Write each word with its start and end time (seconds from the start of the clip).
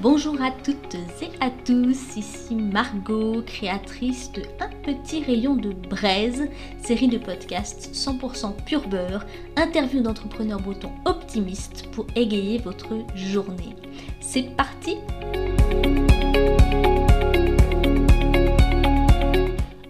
Bonjour 0.00 0.40
à 0.40 0.52
toutes 0.52 0.94
et 0.94 1.30
à 1.40 1.50
tous, 1.50 2.16
ici 2.16 2.54
Margot, 2.54 3.42
créatrice 3.44 4.30
de 4.30 4.42
Un 4.60 4.68
petit 4.84 5.24
rayon 5.24 5.56
de 5.56 5.72
braise, 5.72 6.48
série 6.80 7.08
de 7.08 7.18
podcasts 7.18 7.92
100% 7.92 8.64
pur 8.64 8.86
beurre, 8.86 9.26
interview 9.56 10.00
d'entrepreneurs 10.00 10.60
bretons 10.60 10.92
optimistes 11.04 11.90
pour 11.90 12.06
égayer 12.14 12.58
votre 12.58 12.90
journée. 13.16 13.74
C'est 14.20 14.54
parti 14.56 14.98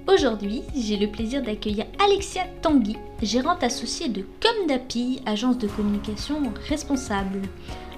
Aujourd'hui, 0.07 0.63
j'ai 0.75 0.97
le 0.97 1.09
plaisir 1.09 1.43
d'accueillir 1.43 1.85
Alexia 2.03 2.45
Tanguy, 2.63 2.97
gérante 3.23 3.63
associée 3.63 4.09
de 4.09 4.25
Comdapi, 4.41 5.21
agence 5.27 5.59
de 5.59 5.69
communication 5.69 6.41
responsable. 6.67 7.43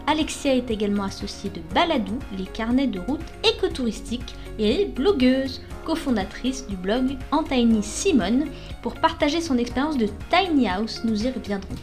Alexia 0.06 0.54
est 0.54 0.70
également 0.70 1.04
associée 1.04 1.50
de 1.50 1.60
Baladou, 1.74 2.18
les 2.36 2.46
carnets 2.46 2.86
de 2.86 3.00
route 3.00 3.20
écotouristiques, 3.44 4.34
et 4.58 4.70
elle 4.70 4.80
est 4.80 4.86
blogueuse, 4.86 5.62
cofondatrice 5.84 6.66
du 6.66 6.76
blog 6.76 7.16
Antiny 7.30 7.82
Simone, 7.82 8.46
pour 8.82 8.94
partager 8.94 9.40
son 9.40 9.58
expérience 9.58 9.96
de 9.96 10.08
Tiny 10.30 10.68
House, 10.68 11.02
nous 11.04 11.24
y 11.24 11.30
reviendrons. 11.30 11.76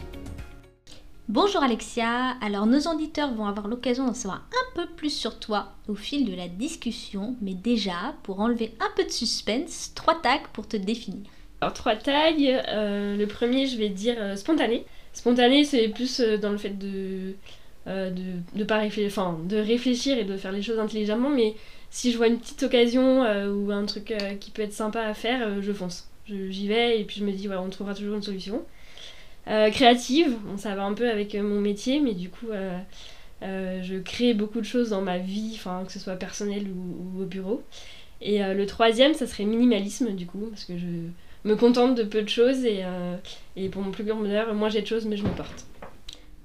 Bonjour 1.28 1.62
Alexia, 1.62 2.36
alors 2.40 2.64
nos 2.64 2.80
auditeurs 2.90 3.34
vont 3.34 3.44
avoir 3.44 3.68
l'occasion 3.68 4.06
d'en 4.06 4.14
savoir 4.14 4.48
un 4.50 4.74
peu 4.74 4.86
plus 4.86 5.10
sur 5.10 5.38
toi 5.38 5.74
au 5.86 5.94
fil 5.94 6.24
de 6.24 6.34
la 6.34 6.48
discussion, 6.48 7.36
mais 7.42 7.52
déjà, 7.52 8.14
pour 8.22 8.40
enlever 8.40 8.74
un 8.80 8.88
peu 8.96 9.04
de 9.04 9.10
suspense, 9.10 9.92
trois 9.94 10.18
tags 10.22 10.48
pour 10.54 10.66
te 10.66 10.78
définir. 10.78 11.30
Alors 11.60 11.74
trois 11.74 11.96
tags, 11.96 12.32
euh, 12.40 13.16
le 13.16 13.26
premier 13.26 13.66
je 13.66 13.76
vais 13.76 13.90
dire 13.90 14.16
euh, 14.18 14.36
spontané. 14.36 14.86
Spontané 15.12 15.64
c'est 15.64 15.88
plus 15.88 16.20
euh, 16.20 16.38
dans 16.38 16.50
le 16.50 16.56
fait 16.56 16.78
de, 16.78 17.34
de, 17.88 18.64
pas 18.64 18.78
réfléchir, 18.78 19.32
de 19.44 19.56
réfléchir 19.56 20.18
et 20.18 20.24
de 20.24 20.36
faire 20.36 20.52
les 20.52 20.62
choses 20.62 20.78
intelligemment, 20.78 21.30
mais 21.30 21.54
si 21.90 22.12
je 22.12 22.18
vois 22.18 22.26
une 22.26 22.38
petite 22.38 22.62
occasion 22.62 23.22
ou 23.50 23.70
un 23.70 23.86
truc 23.86 24.14
qui 24.40 24.50
peut 24.50 24.62
être 24.62 24.72
sympa 24.74 25.00
à 25.00 25.14
faire, 25.14 25.62
je 25.62 25.72
fonce. 25.72 26.08
J'y 26.26 26.68
vais 26.68 27.00
et 27.00 27.04
puis 27.04 27.20
je 27.20 27.24
me 27.24 27.32
dis 27.32 27.48
ouais 27.48 27.56
on 27.56 27.70
trouvera 27.70 27.94
toujours 27.94 28.16
une 28.16 28.22
solution. 28.22 28.62
Euh, 29.48 29.70
créative, 29.70 30.36
ça 30.58 30.74
va 30.74 30.84
un 30.84 30.92
peu 30.92 31.08
avec 31.08 31.34
euh, 31.34 31.42
mon 31.42 31.60
métier, 31.60 32.00
mais 32.00 32.12
du 32.12 32.28
coup, 32.28 32.48
euh, 32.50 33.82
je 33.82 33.98
crée 33.98 34.34
beaucoup 34.34 34.60
de 34.60 34.66
choses 34.66 34.90
dans 34.90 35.00
ma 35.00 35.18
vie, 35.18 35.58
que 35.86 35.92
ce 35.92 35.98
soit 35.98 36.16
personnel 36.16 36.66
ou, 36.68 37.22
au 37.22 37.24
bureau. 37.24 37.62
Et 38.20 38.40
le 38.42 38.66
troisième, 38.66 39.14
ça 39.14 39.28
serait 39.28 39.44
minimalisme, 39.44 40.10
du 40.10 40.26
coup, 40.26 40.48
parce 40.50 40.64
que 40.64 40.76
je 40.76 40.86
me 41.44 41.54
contente 41.54 41.94
de 41.94 42.02
peu 42.02 42.20
de 42.20 42.28
choses 42.28 42.64
et, 42.64 42.82
et 43.54 43.68
pour 43.68 43.80
mon 43.80 43.92
plus 43.92 44.02
grand 44.02 44.16
bonheur, 44.16 44.52
moins 44.54 44.70
j'ai 44.70 44.82
de 44.82 44.88
choses, 44.88 45.06
mais 45.06 45.16
je 45.16 45.22
me 45.22 45.30
porte. 45.30 45.66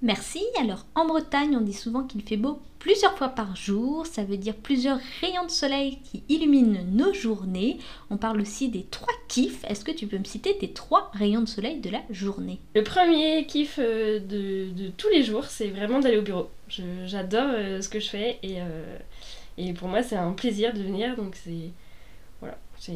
Merci. 0.03 0.43
Alors 0.59 0.85
en 0.95 1.05
Bretagne, 1.05 1.55
on 1.55 1.61
dit 1.61 1.71
souvent 1.71 2.03
qu'il 2.03 2.23
fait 2.23 2.35
beau 2.35 2.59
plusieurs 2.77 3.17
fois 3.17 3.29
par 3.29 3.55
jour. 3.55 4.05
Ça 4.05 4.25
veut 4.25 4.35
dire 4.35 4.53
plusieurs 4.53 4.99
rayons 5.21 5.45
de 5.45 5.49
soleil 5.49 5.99
qui 6.03 6.23
illuminent 6.27 6.83
nos 6.91 7.13
journées. 7.13 7.77
On 8.09 8.17
parle 8.17 8.41
aussi 8.41 8.67
des 8.67 8.83
trois 8.83 9.13
kiffs. 9.29 9.63
Est-ce 9.63 9.85
que 9.85 9.91
tu 9.91 10.05
peux 10.05 10.17
me 10.17 10.25
citer 10.25 10.57
tes 10.57 10.73
trois 10.73 11.09
rayons 11.13 11.39
de 11.39 11.47
soleil 11.47 11.79
de 11.79 11.89
la 11.89 12.01
journée? 12.09 12.59
Le 12.75 12.83
premier 12.83 13.45
kiff 13.45 13.79
euh, 13.79 14.19
de, 14.19 14.89
tous 14.97 15.07
les 15.07 15.23
jours, 15.23 15.45
c'est 15.45 15.67
vraiment 15.67 16.01
d'aller 16.01 16.17
au 16.17 16.21
bureau. 16.21 16.49
J'adore 16.67 17.51
euh, 17.53 17.79
ce 17.79 17.87
que 17.87 18.01
je 18.01 18.09
fais 18.09 18.39
et, 18.43 18.59
euh, 18.59 18.97
et 19.57 19.71
pour 19.71 19.87
moi 19.87 20.03
c'est 20.03 20.17
un 20.17 20.33
plaisir 20.33 20.73
de 20.73 20.81
venir. 20.81 21.15
Donc 21.15 21.35
c'est 21.35 21.71
voilà, 22.41 22.57
c'est 22.77 22.91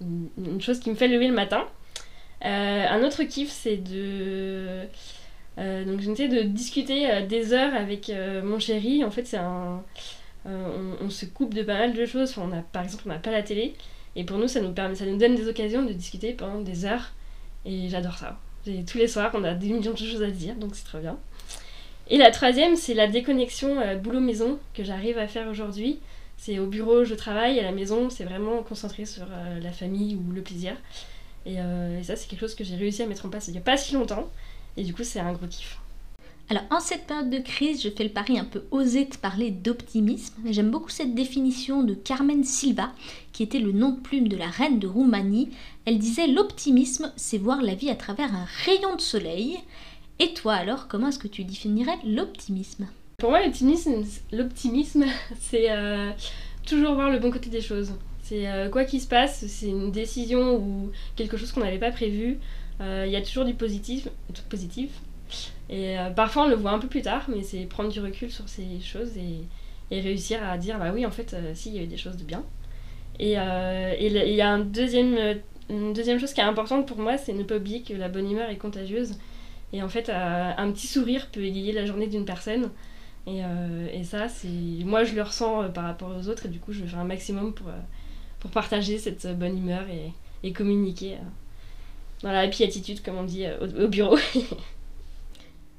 une, 0.00 0.60
chose 0.60 0.78
qui 0.78 0.90
me 0.90 0.94
fait 0.94 1.08
lever 1.08 1.26
le 1.26 1.34
matin. 1.34 1.66
un 2.40 3.02
autre 3.02 3.24
kiff, 3.24 3.50
c'est 3.50 3.78
de 3.78 4.86
donc 5.84 6.00
j'essaie 6.00 6.28
de 6.28 6.42
discuter 6.42 7.10
euh, 7.10 7.26
des 7.26 7.52
heures 7.52 7.74
avec 7.74 8.08
euh, 8.10 8.42
mon 8.42 8.58
chéri. 8.58 9.04
En 9.04 9.10
fait, 9.10 9.26
c'est. 9.26 9.38
On, 9.38 11.10
se 11.10 11.26
coupe 11.26 11.52
de 11.52 11.62
pas 11.62 11.78
mal 11.78 11.92
de 11.92 12.06
choses. 12.06 12.36
on 12.38 12.50
a, 12.52 12.62
par 12.62 12.84
exemple, 12.84 13.04
on 13.06 13.10
n'a 13.10 13.18
pas 13.18 13.30
la 13.30 13.42
télé. 13.42 13.74
Et 14.16 14.24
pour 14.24 14.38
nous, 14.38 14.48
ça 14.48 14.60
nous, 14.60 14.72
permet, 14.72 14.94
ça 14.94 15.04
nous 15.04 15.18
donne 15.18 15.34
des 15.34 15.48
occasions 15.48 15.82
de 15.82 15.92
discuter 15.92 16.32
pendant 16.32 16.60
des 16.60 16.84
heures. 16.84 17.12
Et 17.64 17.88
j'adore 17.88 18.16
ça. 18.16 18.38
tous 18.64 18.98
les 18.98 19.06
soirs, 19.06 19.32
on 19.34 19.44
a 19.44 19.54
des 19.54 19.68
millions 19.68 19.92
de 19.92 19.98
choses 19.98 20.22
à 20.22 20.30
dire, 20.30 20.54
donc 20.54 20.74
c'est 20.74 20.84
très 20.84 21.00
bien. 21.00 21.18
Et 22.08 22.16
la 22.16 22.30
troisième, 22.30 22.74
c'est 22.74 22.94
la 22.94 23.06
déconnexion 23.06 23.76
boulot-maison 23.98 24.58
que 24.74 24.82
j'arrive 24.82 25.18
à 25.18 25.28
faire 25.28 25.46
aujourd'hui. 25.48 26.00
C'est 26.38 26.58
au 26.58 26.66
bureau, 26.66 27.04
je 27.04 27.14
travaille, 27.14 27.60
à 27.60 27.62
la 27.62 27.72
maison, 27.72 28.08
c'est 28.08 28.24
vraiment 28.24 28.62
concentré 28.62 29.04
sur 29.04 29.26
la 29.62 29.72
famille 29.72 30.16
ou 30.16 30.32
le 30.32 30.42
plaisir. 30.42 30.72
Et, 31.44 31.56
et 31.56 32.02
ça, 32.02 32.16
c'est 32.16 32.28
quelque 32.28 32.40
chose 32.40 32.54
que 32.54 32.64
j'ai 32.64 32.76
réussi 32.76 33.02
à 33.02 33.06
mettre 33.06 33.26
en 33.26 33.28
place 33.28 33.46
il 33.48 33.52
n'y 33.52 33.58
a 33.58 33.62
pas 33.62 33.76
si 33.76 33.94
longtemps. 33.94 34.30
Et 34.76 34.84
du 34.84 34.94
coup, 34.94 35.04
c'est 35.04 35.20
un 35.20 35.32
gros 35.32 35.46
kiff. 35.46 35.78
Alors, 36.50 36.64
en 36.70 36.80
cette 36.80 37.06
période 37.06 37.30
de 37.30 37.38
crise, 37.38 37.80
je 37.80 37.90
fais 37.90 38.02
le 38.02 38.10
pari 38.10 38.36
un 38.36 38.44
peu 38.44 38.64
osé 38.72 39.04
de 39.04 39.16
parler 39.16 39.52
d'optimisme. 39.52 40.34
J'aime 40.46 40.72
beaucoup 40.72 40.88
cette 40.88 41.14
définition 41.14 41.84
de 41.84 41.94
Carmen 41.94 42.42
Silva, 42.42 42.90
qui 43.32 43.44
était 43.44 43.60
le 43.60 43.70
nom 43.70 43.90
de 43.90 44.00
plume 44.00 44.26
de 44.26 44.36
la 44.36 44.48
reine 44.48 44.80
de 44.80 44.88
Roumanie. 44.88 45.50
Elle 45.84 45.98
disait 45.98 46.26
L'optimisme, 46.26 47.12
c'est 47.14 47.38
voir 47.38 47.62
la 47.62 47.74
vie 47.74 47.88
à 47.88 47.94
travers 47.94 48.34
un 48.34 48.46
rayon 48.64 48.96
de 48.96 49.00
soleil. 49.00 49.58
Et 50.18 50.34
toi, 50.34 50.54
alors, 50.54 50.88
comment 50.88 51.08
est-ce 51.08 51.20
que 51.20 51.28
tu 51.28 51.44
définirais 51.44 51.98
l'optimisme? 52.04 52.88
Pour 53.18 53.30
moi, 53.30 53.40
l'optimisme, 53.40 55.04
c'est 55.40 55.70
euh, 55.70 56.10
toujours 56.66 56.94
voir 56.94 57.10
le 57.10 57.20
bon 57.20 57.30
côté 57.30 57.48
des 57.48 57.60
choses. 57.60 57.92
C'est 58.24 58.48
euh, 58.48 58.68
quoi 58.68 58.84
qu'il 58.84 59.00
se 59.00 59.06
passe, 59.06 59.46
c'est 59.46 59.68
une 59.68 59.92
décision 59.92 60.56
ou 60.56 60.90
quelque 61.14 61.36
chose 61.36 61.52
qu'on 61.52 61.60
n'avait 61.60 61.78
pas 61.78 61.92
prévu. 61.92 62.38
Euh, 62.80 63.04
il 63.06 63.12
y 63.12 63.16
a 63.16 63.22
toujours 63.22 63.44
du 63.44 63.54
positif, 63.54 64.08
du 64.30 64.40
positif. 64.48 64.90
Et 65.68 65.98
euh, 65.98 66.10
parfois 66.10 66.44
on 66.44 66.48
le 66.48 66.56
voit 66.56 66.72
un 66.72 66.78
peu 66.78 66.88
plus 66.88 67.02
tard, 67.02 67.26
mais 67.28 67.42
c'est 67.42 67.64
prendre 67.66 67.90
du 67.90 68.00
recul 68.00 68.30
sur 68.30 68.48
ces 68.48 68.80
choses 68.80 69.16
et, 69.16 69.44
réussir 70.00 70.42
à 70.44 70.56
dire 70.56 70.78
bah 70.78 70.92
oui, 70.94 71.04
en 71.04 71.10
fait, 71.10 71.34
euh, 71.34 71.52
si, 71.54 71.70
il 71.70 71.74
y 71.74 71.78
avait 71.78 71.86
des 71.86 71.96
choses 71.96 72.16
de 72.16 72.24
bien. 72.24 72.44
Et 73.18 73.32
il 73.32 74.34
y 74.34 74.40
a 74.40 74.50
un 74.50 74.60
deuxième, 74.60 75.38
une 75.68 75.92
deuxième 75.92 76.18
chose 76.18 76.32
qui 76.32 76.40
est 76.40 76.44
importante 76.44 76.86
pour 76.86 76.98
moi, 76.98 77.18
c'est 77.18 77.34
ne 77.34 77.42
pas 77.42 77.56
oublier 77.56 77.82
que 77.82 77.92
la 77.92 78.08
bonne 78.08 78.30
humeur 78.30 78.48
est 78.48 78.56
contagieuse. 78.56 79.18
Et 79.72 79.82
en 79.82 79.88
fait, 79.88 80.08
un 80.08 80.72
petit 80.72 80.86
sourire 80.86 81.28
peut 81.30 81.44
égayer 81.44 81.72
la 81.72 81.84
journée 81.84 82.06
d'une 82.06 82.24
personne. 82.24 82.70
Et, 83.26 83.42
et, 83.92 84.04
ça, 84.04 84.28
moi, 84.84 85.04
je 85.04 85.14
le 85.14 85.22
ressens 85.22 85.68
par 85.68 85.84
rapport 85.84 86.16
aux 86.18 86.28
autres, 86.28 86.46
et 86.46 86.48
du 86.48 86.60
coup, 86.60 86.72
je 86.72 86.80
vais 86.80 86.88
faire 86.88 87.00
un 87.00 87.04
maximum 87.04 87.52
pour, 87.52 87.66
pour 88.38 88.50
partager 88.50 88.96
cette 88.96 89.26
bonne 89.38 89.58
humeur 89.58 89.84
et 90.42 90.52
communiquer 90.52 91.18
dans 92.22 92.32
la 92.32 92.40
happy 92.40 92.64
attitude, 92.64 93.02
comme 93.02 93.16
on 93.16 93.24
dit 93.24 93.46
euh, 93.46 93.84
au, 93.84 93.88
bureau. 93.88 94.18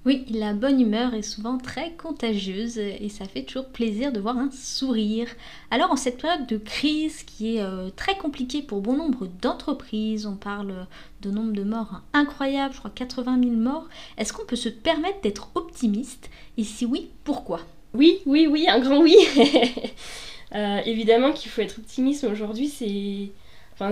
Oui, 0.03 0.25
la 0.31 0.53
bonne 0.53 0.81
humeur 0.81 1.13
est 1.13 1.21
souvent 1.21 1.59
très 1.59 1.91
contagieuse 1.91 2.79
et 2.79 3.07
ça 3.07 3.25
fait 3.25 3.43
toujours 3.43 3.67
plaisir 3.67 4.11
de 4.11 4.19
voir 4.19 4.35
un 4.35 4.49
sourire. 4.49 5.27
Alors 5.69 5.91
en 5.91 5.95
cette 5.95 6.19
période 6.19 6.47
de 6.47 6.57
crise 6.57 7.21
qui 7.21 7.57
est 7.57 7.61
euh, 7.61 7.91
très 7.95 8.17
compliquée 8.17 8.63
pour 8.63 8.81
bon 8.81 8.97
nombre 8.97 9.27
d'entreprises, 9.43 10.25
on 10.25 10.35
parle 10.35 10.87
de 11.21 11.29
nombre 11.29 11.53
de 11.53 11.63
morts 11.63 12.01
incroyable, 12.13 12.73
je 12.73 12.79
crois 12.79 12.89
80 12.89 13.43
000 13.43 13.55
morts, 13.57 13.87
est-ce 14.17 14.33
qu'on 14.33 14.43
peut 14.43 14.55
se 14.55 14.69
permettre 14.69 15.21
d'être 15.21 15.51
optimiste? 15.53 16.31
Et 16.57 16.63
si 16.63 16.87
oui, 16.87 17.11
pourquoi? 17.23 17.59
Oui, 17.93 18.21
oui, 18.25 18.47
oui, 18.49 18.67
un 18.67 18.79
grand 18.79 19.01
oui. 19.01 19.15
Euh, 20.53 20.81
évidemment 20.85 21.31
qu'il 21.31 21.49
faut 21.49 21.61
être 21.61 21.79
optimiste 21.79 22.25
aujourd'hui, 22.25 22.67
c'est... 22.67 23.31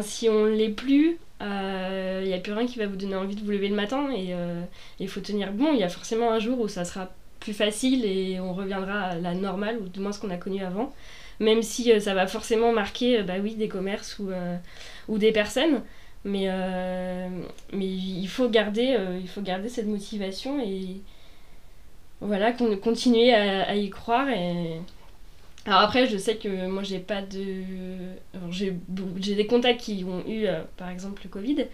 Si 0.02 0.30
on 0.30 0.46
l'est 0.46 0.70
plus, 0.70 1.18
il 1.42 1.48
euh, 1.48 2.26
n'y 2.26 2.34
a 2.34 2.38
plus 2.38 2.54
rien 2.54 2.68
qui 2.68 2.78
va 2.80 2.86
vous 2.86 2.96
donner 2.96 3.16
envie 3.16 3.36
de 3.36 3.44
vous 3.44 3.52
lever 3.52 3.70
le 3.70 3.76
matin 3.76 4.12
et 4.12 4.34
euh, 4.34 4.62
il 5.00 5.08
faut 5.08 5.22
tenir 5.22 5.52
bon. 5.52 5.74
Il 5.74 5.80
y 5.80 5.84
a 5.84 5.90
forcément 5.90 6.32
un 6.32 6.40
jour 6.40 6.60
où 6.60 6.68
ça 6.68 6.86
sera 6.86 7.10
plus 7.40 7.54
facile 7.54 8.06
et 8.06 8.40
on 8.40 8.54
reviendra 8.54 9.02
à 9.02 9.16
la 9.16 9.34
normale 9.34 9.78
ou 9.80 9.88
du 9.88 10.00
moins 10.00 10.12
ce 10.12 10.20
qu'on 10.20 10.30
a 10.30 10.38
connu 10.38 10.64
avant. 10.64 10.94
Même 11.40 11.64
si 11.64 11.92
euh, 11.92 12.00
ça 12.00 12.14
va 12.14 12.28
forcément 12.28 12.74
marquer 12.74 13.24
bah 13.24 13.36
oui, 13.42 13.56
des 13.56 13.70
commerces 13.70 14.20
ou, 14.20 14.30
ou 15.08 15.18
des 15.18 15.32
personnes. 15.32 15.82
Mais, 16.26 16.50
mais 17.72 17.88
il, 17.88 18.28
faut 18.28 18.50
garder, 18.50 18.98
il 19.22 19.28
faut 19.30 19.42
garder 19.42 19.70
cette 19.70 19.88
motivation 19.88 20.62
et 20.62 20.98
voilà, 22.20 22.52
continuer 22.52 23.34
à, 23.34 23.70
à 23.70 23.76
y 23.76 23.90
croire 23.90 24.28
et, 24.28 24.82
alors 25.66 25.82
après, 25.82 26.08
je 26.08 26.18
sais 26.18 26.38
que 26.38 26.68
moi, 26.68 26.84
j'ai 26.84 27.00
pas 27.00 27.22
de... 27.22 27.64
J'ai 28.50 29.36
des 29.36 29.48
contacts 29.48 29.82
qui 29.82 30.04
ont 30.04 30.26
eu, 30.28 30.46
euh, 30.46 30.62
par 30.78 30.90
exemple, 30.90 31.22
le 31.24 31.30
Covid, 31.30 31.66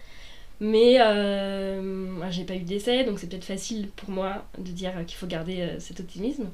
mais 0.59 0.99
euh, 1.01 2.31
j'ai 2.31 2.45
pas 2.45 2.55
eu 2.55 2.61
d'essai, 2.61 3.03
donc 3.03 3.19
c'est 3.19 3.27
peut-être 3.27 3.45
facile 3.45 3.89
pour 3.95 4.09
moi 4.09 4.45
de 4.57 4.71
dire 4.71 4.93
qu'il 5.05 5.17
faut 5.17 5.27
garder 5.27 5.61
euh, 5.61 5.79
cet 5.79 5.99
optimisme. 5.99 6.49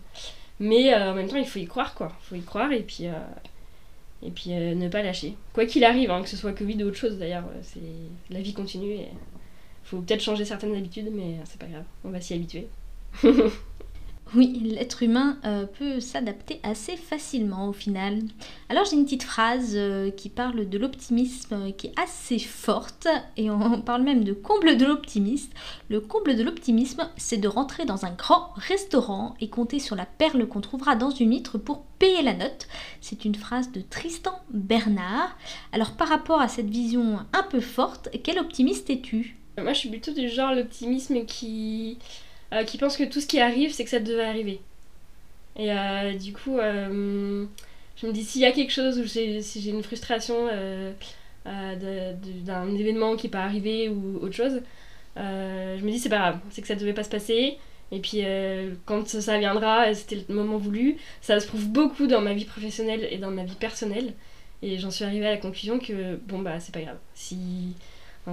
Mais 0.60 0.94
en 0.94 1.16
même 1.16 1.28
temps, 1.28 1.38
il 1.38 1.48
faut 1.48 1.58
y 1.58 1.66
croire, 1.66 1.96
quoi. 1.96 2.12
Il 2.22 2.28
faut 2.28 2.36
y 2.36 2.44
croire 2.44 2.72
et 2.72 2.82
puis, 2.82 3.06
et 4.22 4.30
puis 4.30 4.52
ne 4.52 4.90
pas 4.90 5.02
lâcher. 5.02 5.36
Quoi 5.54 5.66
qu'il 5.66 5.84
arrive, 5.84 6.12
hein, 6.12 6.22
que 6.22 6.30
ce 6.30 6.38
soit 6.38 6.54
Covid 6.54 6.84
ou 6.84 6.88
autre 6.90 6.98
chose 6.98 7.18
d'ailleurs, 7.18 7.46
c'est 7.64 7.80
la 8.30 8.42
vie 8.42 8.54
continue 8.54 8.92
et 8.92 9.08
faut 9.84 10.02
peut-être 10.02 10.22
changer 10.22 10.46
certaines 10.46 10.76
habitudes, 10.76 11.10
mais 11.12 11.38
c'est 11.46 11.60
pas 11.60 11.66
grave, 11.66 11.86
on 12.04 12.12
va 12.12 12.22
s'y 12.22 12.36
habituer. 12.36 12.68
Oui, 14.34 14.62
l'être 14.64 15.04
humain 15.04 15.38
euh, 15.44 15.66
peut 15.66 16.00
s'adapter 16.00 16.62
assez 16.64 16.96
facilement 16.96 17.68
au 17.68 17.74
final. 17.74 18.20
Alors 18.70 18.86
j'ai 18.86 18.96
une 18.96 19.04
petite 19.04 19.24
phrase 19.24 19.74
euh, 19.76 20.10
qui 20.10 20.30
parle 20.30 20.70
de 20.70 20.78
l'optimisme 20.78 21.54
euh, 21.54 21.72
qui 21.72 21.88
est 21.88 22.00
assez 22.00 22.40
forte 22.40 23.10
et 23.36 23.52
on 23.52 23.82
parle 23.86 24.04
même 24.04 24.24
de 24.24 24.32
comble 24.32 24.78
de 24.78 24.86
l'optimisme. 24.86 25.52
Le 25.90 26.00
comble 26.00 26.38
de 26.38 26.44
l'optimisme, 26.44 27.10
c'est 27.18 27.40
de 27.40 27.48
rentrer 27.50 27.84
dans 27.84 28.06
un 28.06 28.12
grand 28.12 28.54
restaurant 28.56 29.36
et 29.42 29.50
compter 29.50 29.80
sur 29.80 29.98
la 29.98 30.06
perle 30.06 30.48
qu'on 30.48 30.62
trouvera 30.62 30.96
dans 30.96 31.12
une 31.12 31.32
litre 31.32 31.58
pour 31.58 31.84
payer 32.00 32.22
la 32.22 32.34
note. 32.34 32.68
C'est 33.02 33.26
une 33.26 33.36
phrase 33.36 33.74
de 33.74 33.82
Tristan 33.82 34.40
Bernard. 34.50 35.38
Alors 35.74 35.92
par 35.92 36.08
rapport 36.08 36.40
à 36.40 36.48
cette 36.48 36.70
vision 36.70 37.20
un 37.34 37.44
peu 37.44 37.60
forte, 37.60 38.08
quel 38.24 38.40
optimiste 38.40 38.90
es-tu? 38.90 39.36
Moi 39.62 39.74
je 39.74 39.80
suis 39.80 39.90
plutôt 39.90 40.14
du 40.14 40.30
genre 40.30 40.54
l'optimisme 40.54 41.26
qui 41.26 41.98
euh, 42.54 42.64
qui 42.64 42.78
pense 42.78 42.98
que 42.98 43.04
tout 43.04 43.22
ce 43.22 43.28
qui 43.28 43.40
arrive, 43.40 43.72
c'est 43.74 43.84
que 43.84 43.90
ça 43.90 44.00
devait 44.00 44.26
arriver. 44.26 44.60
Et 45.56 45.72
euh, 45.72 46.14
du 46.14 46.34
coup, 46.34 46.58
euh, 46.58 47.46
je 47.96 48.08
me 48.08 48.12
dis, 48.12 48.24
s'il 48.24 48.42
y 48.42 48.46
a 48.46 48.52
quelque 48.52 48.72
chose 48.72 49.00
ou 49.00 49.08
si 49.08 49.42
j'ai 49.62 49.70
une 49.70 49.84
frustration 49.84 50.48
d'un 51.46 52.76
événement 52.76 53.16
qui 53.16 53.28
n'est 53.28 53.32
pas 53.32 53.44
arrivé 53.44 53.90
ou 53.90 54.18
autre 54.22 54.36
chose, 54.36 54.62
je 55.16 55.84
me 55.84 55.92
dis, 55.92 56.00
c'est 56.00 56.10
pas 56.10 56.18
grave, 56.18 56.40
c'est 56.50 56.62
que 56.62 56.68
ça 56.68 56.76
devait 56.76 56.94
pas 56.94 57.04
se 57.04 57.10
passer. 57.10 57.58
Et 57.94 58.00
puis 58.00 58.24
quand 58.86 59.08
ça 59.08 59.38
viendra, 59.38 59.94
c'était 59.94 60.24
le 60.28 60.36
moment 60.36 60.58
voulu. 60.58 60.98
Ça 61.22 61.40
se 61.40 61.48
prouve 61.48 61.68
beaucoup 61.68 62.08
dans 62.08 62.22
ma 62.22 62.34
vie 62.34 62.46
professionnelle 62.46 63.08
et 63.12 63.18
dans 63.18 63.32
ma 63.32 63.44
vie 63.44 63.56
personnelle. 63.56 64.14
Et 64.62 64.78
j'en 64.78 64.92
suis 64.92 65.06
arrivée 65.06 65.28
à 65.28 65.32
la 65.32 65.38
conclusion 65.38 65.80
que 65.80 66.18
bon 66.28 66.40
bah 66.40 66.60
c'est 66.60 66.74
pas 66.74 66.82
grave. 66.82 66.98
Si, 67.16 67.76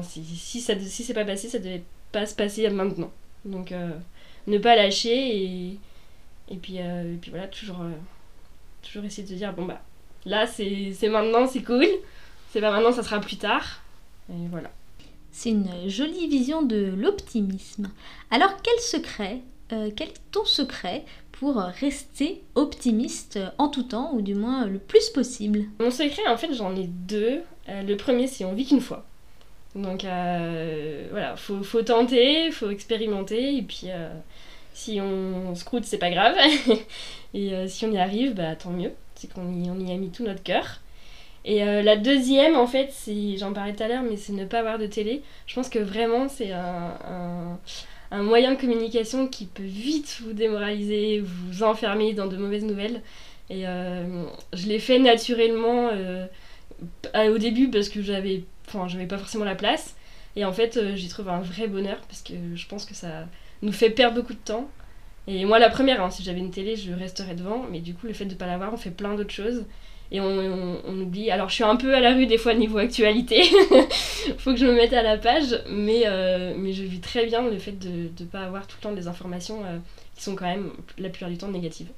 si, 0.03 0.25
si, 0.25 0.61
ça, 0.61 0.79
si 0.79 1.03
c'est 1.05 1.15
pas 1.15 1.25
passé, 1.25 1.49
ça 1.49 1.59
devait 1.59 1.83
pas 2.13 2.27
se 2.27 2.35
passer 2.35 2.69
maintenant. 2.69 3.11
Donc 3.49 3.73
euh, 3.73 3.91
ne 4.47 4.59
pas 4.59 4.77
lâcher 4.77 5.37
et, 5.37 5.79
et, 6.51 6.57
puis, 6.57 6.81
euh, 6.81 7.15
et 7.15 7.17
puis 7.17 7.31
voilà, 7.31 7.49
toujours, 7.49 7.81
euh, 7.81 7.91
toujours 8.83 9.05
essayer 9.05 9.25
de 9.25 9.29
se 9.29 9.35
dire 9.35 9.53
bon 9.53 9.65
bah 9.65 9.81
là 10.25 10.47
c'est 10.47 10.95
maintenant, 11.09 11.47
c'est 11.47 11.63
cool, 11.63 11.87
c'est 12.51 12.61
pas 12.61 12.71
maintenant, 12.71 12.93
ça 12.93 13.03
sera 13.03 13.21
plus 13.21 13.37
tard. 13.37 13.83
Et 14.31 14.47
voilà. 14.51 14.71
C'est 15.31 15.51
une 15.51 15.89
jolie 15.89 16.29
vision 16.29 16.63
de 16.63 16.93
l'optimisme. 16.97 17.91
Alors 18.31 18.57
quel 18.63 18.79
secret, 18.81 19.41
quel 19.69 20.09
est 20.09 20.21
ton 20.33 20.45
secret 20.45 21.05
pour 21.33 21.57
rester 21.57 22.43
optimiste 22.57 23.39
en 23.59 23.69
tout 23.69 23.85
temps, 23.85 24.13
ou 24.15 24.23
du 24.23 24.35
moins 24.35 24.67
le 24.67 24.79
plus 24.79 25.11
possible? 25.11 25.67
Mon 25.79 25.93
secret, 25.93 26.27
en 26.27 26.37
fait, 26.37 26.53
j'en 26.53 26.75
ai 26.75 26.89
deux. 26.89 27.43
le 27.69 27.95
premier, 27.95 28.27
c'est 28.27 28.45
on 28.45 28.55
vit 28.55 28.67
qu'une 28.67 28.81
fois. 28.81 29.08
Donc 29.83 30.05
euh, 30.05 31.07
voilà, 31.11 31.37
faut, 31.37 31.63
faut 31.63 31.83
tenter, 31.83 32.51
faut 32.51 32.71
expérimenter, 32.71 33.57
et 33.57 33.63
puis 33.63 33.85
euh, 33.87 34.09
si 34.75 35.01
on, 35.01 35.55
scroute, 35.55 35.85
c'est 35.85 35.99
pas 35.99 36.11
grave. 36.11 36.37
et 37.35 37.55
euh, 37.55 37.69
si 37.69 37.87
on 37.87 37.93
y 37.93 37.99
arrive, 37.99 38.35
bah 38.35 38.57
tant 38.57 38.71
mieux, 38.71 38.93
c'est 39.15 39.33
qu'on 39.33 39.53
y, 39.53 39.71
on 39.71 39.75
a 39.75 39.97
mis 39.97 40.11
tout 40.11 40.25
notre 40.25 40.43
cœur. 40.43 40.81
Et 41.45 41.65
la 41.65 41.97
deuxième, 41.97 42.57
en 42.57 42.67
fait, 42.67 42.93
j'en 43.39 43.55
parlais 43.55 43.73
tout 43.73 43.83
à 43.83 43.89
l'heure, 43.89 44.03
mais 44.03 44.19
c'est 44.19 44.35
ne 44.35 44.45
pas 44.45 44.59
avoir 44.59 44.79
de 44.79 44.87
télé. 44.87 45.23
Je 45.47 45.55
pense 45.55 45.71
que 45.71 45.79
vraiment, 45.79 46.29
c'est 46.29 46.53
un, 46.53 47.59
un, 48.11 48.23
moyen 48.23 48.53
de 48.53 48.61
communication 48.61 49.29
qui 49.29 49.47
peut 49.47 49.63
vite 49.63 50.21
vous 50.23 50.35
démoraliser, 50.35 51.21
vous 51.21 51.63
enfermer 51.63 52.13
dans 52.13 52.27
de 52.27 52.37
mauvaises 52.37 52.65
nouvelles. 52.65 53.01
Et 53.49 53.63
je 53.63 54.67
l'ai 54.67 54.79
fait 54.79 54.99
naturellement 54.99 55.89
au 57.15 57.39
début 57.39 57.71
parce 57.71 57.89
que 57.89 58.03
j'avais 58.03 58.43
enfin 58.69 58.89
j'avais 58.89 59.07
pas 59.07 59.19
forcément 59.19 59.45
la 59.45 59.55
place. 59.55 59.97
Et 60.37 60.45
en 60.45 60.53
fait 60.53 60.77
euh, 60.77 60.93
j'ai 60.95 61.09
trouvé 61.09 61.31
un 61.31 61.41
vrai 61.41 61.67
bonheur 61.67 61.99
parce 62.09 62.23
que 62.23 62.35
je 62.55 62.67
pense 62.69 62.85
que 62.85 62.95
ça 62.95 63.27
nous 63.63 63.73
fait 63.73 63.91
perdre 63.91 64.17
beaucoup 64.17 64.35
de 64.35 64.39
temps. 64.39 64.69
Et 65.27 65.45
moi 65.45 65.59
la 65.59 65.71
première 65.71 66.03
hein, 66.03 66.11
si 66.11 66.23
j'avais 66.23 66.39
une 66.39 66.51
télé 66.51 66.77
je 66.77 66.93
resterais 66.93 67.35
devant. 67.35 67.65
Mais 67.71 67.81
du 67.81 67.95
coup 67.95 68.07
le 68.07 68.13
fait 68.13 68.27
de 68.27 68.35
pas 68.35 68.47
l'avoir 68.47 68.73
on 68.73 68.77
fait 68.77 68.91
plein 68.91 69.15
d'autres 69.15 69.33
choses. 69.33 69.65
Et 70.11 70.21
on, 70.21 71.03
oublie. 71.03 71.31
Alors 71.31 71.51
je 71.51 71.55
suis 71.57 71.65
un 71.65 71.77
peu 71.77 71.95
à 71.95 72.01
la 72.01 72.15
rue 72.15 72.27
des 72.27 72.39
fois 72.39 72.55
niveau 72.55 72.79
actualité. 72.79 73.43
Faut 74.39 74.53
que 74.53 74.57
je 74.57 74.65
me 74.65 74.73
mette 74.73 74.95
à 74.95 75.03
la 75.03 75.19
page. 75.19 75.63
Mais, 75.69 76.07
euh, 76.07 76.55
je 76.73 76.83
vis 76.83 77.01
très 77.01 77.27
bien 77.27 77.43
le 77.43 77.59
fait 77.59 77.73
de 77.73 78.11
ne 78.19 78.27
pas 78.27 78.41
avoir 78.41 78.67
tout 78.67 78.77
le 78.81 78.83
temps 78.83 78.93
des 78.93 79.07
informations 79.07 79.63
euh, 79.67 79.79
qui 80.17 80.23
sont 80.23 80.35
quand 80.35 80.47
même 80.47 80.73
la 80.97 81.11
plupart 81.11 81.29
du 81.29 81.37
temps 81.37 81.49
négatives 81.49 81.89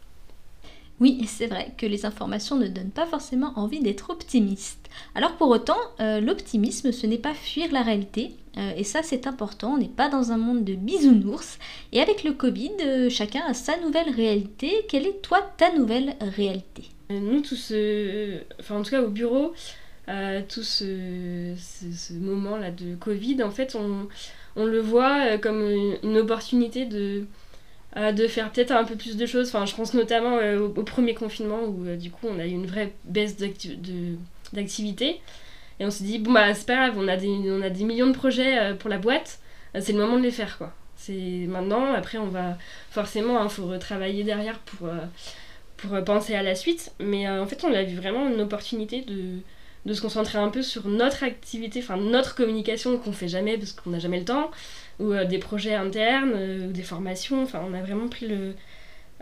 oui, 1.00 1.24
c'est 1.26 1.46
vrai 1.46 1.72
que 1.78 1.86
les 1.86 2.04
informations 2.04 2.56
ne 2.56 2.68
donnent 2.68 2.90
pas 2.90 3.06
forcément 3.06 3.54
envie 3.56 3.80
d'être 3.80 4.10
optimiste. 4.10 4.90
Alors 5.14 5.32
pour 5.36 5.48
autant, 5.48 5.78
euh, 6.00 6.20
l'optimisme, 6.20 6.92
ce 6.92 7.06
n'est 7.06 7.18
pas 7.18 7.32
fuir 7.32 7.72
la 7.72 7.80
réalité, 7.80 8.32
euh, 8.58 8.72
et 8.76 8.84
ça 8.84 9.02
c'est 9.02 9.26
important, 9.26 9.74
on 9.74 9.78
n'est 9.78 9.88
pas 9.88 10.10
dans 10.10 10.30
un 10.30 10.36
monde 10.36 10.62
de 10.62 10.74
bisounours. 10.74 11.58
Et 11.92 12.02
avec 12.02 12.22
le 12.22 12.32
Covid, 12.32 12.72
euh, 12.82 13.08
chacun 13.08 13.40
a 13.48 13.54
sa 13.54 13.78
nouvelle 13.80 14.10
réalité. 14.10 14.84
Quelle 14.90 15.06
est 15.06 15.22
toi 15.22 15.40
ta 15.56 15.72
nouvelle 15.72 16.16
réalité? 16.20 16.84
Nous 17.08 17.40
tous, 17.40 17.72
enfin 18.60 18.76
en 18.76 18.82
tout 18.82 18.90
cas 18.90 19.02
au 19.02 19.08
bureau, 19.08 19.54
tout 20.48 20.62
ce, 20.62 21.54
ce, 21.56 22.12
moment-là 22.12 22.70
de 22.70 22.94
Covid, 22.94 23.42
en 23.42 23.50
fait 23.50 23.74
on, 23.74 24.06
on 24.54 24.64
le 24.64 24.80
voit 24.80 25.38
comme 25.38 25.68
une 26.02 26.18
opportunité 26.18 26.84
de 26.86 27.24
euh, 27.96 28.12
de 28.12 28.28
faire 28.28 28.52
peut-être 28.52 28.70
un 28.70 28.84
peu 28.84 28.94
plus 28.94 29.16
de 29.16 29.26
choses. 29.26 29.48
Enfin, 29.48 29.66
je 29.66 29.74
pense 29.74 29.94
notamment 29.94 30.38
euh, 30.38 30.60
au, 30.60 30.82
premier 30.84 31.14
confinement 31.14 31.64
où 31.64 31.84
euh, 31.86 31.96
du 31.96 32.10
coup 32.10 32.28
on 32.28 32.38
a 32.38 32.46
eu 32.46 32.50
une 32.50 32.66
vraie 32.66 32.92
baisse 33.04 33.36
d'activité. 34.52 35.20
Et 35.80 35.84
on 35.86 35.90
s'est 35.90 36.04
dit, 36.04 36.18
bon 36.18 36.32
bah 36.32 36.54
c'est 36.54 36.66
pas 36.66 36.76
grave, 36.76 36.94
on 36.98 37.08
a 37.08 37.16
des, 37.16 37.84
millions 37.84 38.06
de 38.06 38.12
projets 38.12 38.74
pour 38.78 38.90
la 38.90 38.98
boîte, 38.98 39.38
c'est 39.80 39.92
le 39.92 39.98
moment 39.98 40.18
de 40.18 40.22
les 40.22 40.30
faire 40.30 40.58
quoi. 40.58 40.74
C'est 40.94 41.46
maintenant, 41.48 41.94
après 41.94 42.18
on 42.18 42.26
va 42.26 42.58
forcément, 42.90 43.40
il 43.40 43.46
hein, 43.46 43.48
faut 43.48 43.66
retravailler 43.66 44.22
derrière 44.22 44.58
pour, 44.58 44.90
pour 45.78 46.04
penser 46.04 46.34
à 46.34 46.42
la 46.42 46.54
suite. 46.54 46.92
Mais 47.00 47.26
en 47.26 47.46
fait 47.46 47.64
on 47.64 47.72
a 47.72 47.82
vu 47.82 47.96
vraiment 47.96 48.28
une 48.28 48.42
opportunité 48.42 49.00
de, 49.00 49.38
de 49.86 49.94
se 49.94 50.02
concentrer 50.02 50.38
un 50.38 50.50
peu 50.50 50.62
sur 50.62 50.86
notre 50.86 51.24
activité, 51.24 51.80
enfin 51.82 51.96
notre 51.96 52.34
communication 52.34 52.98
qu'on 52.98 53.12
fait 53.12 53.28
jamais 53.28 53.56
parce 53.56 53.72
qu'on 53.72 53.90
n'a 53.90 53.98
jamais 53.98 54.18
le 54.18 54.26
temps, 54.26 54.50
ou 55.00 55.12
euh, 55.12 55.24
des 55.24 55.38
projets 55.38 55.74
internes, 55.74 56.32
euh, 56.34 56.68
ou 56.68 56.72
des 56.72 56.82
formations. 56.82 57.42
Enfin, 57.42 57.62
on 57.68 57.74
a 57.74 57.80
vraiment 57.80 58.08
pris 58.08 58.28
le, 58.28 58.54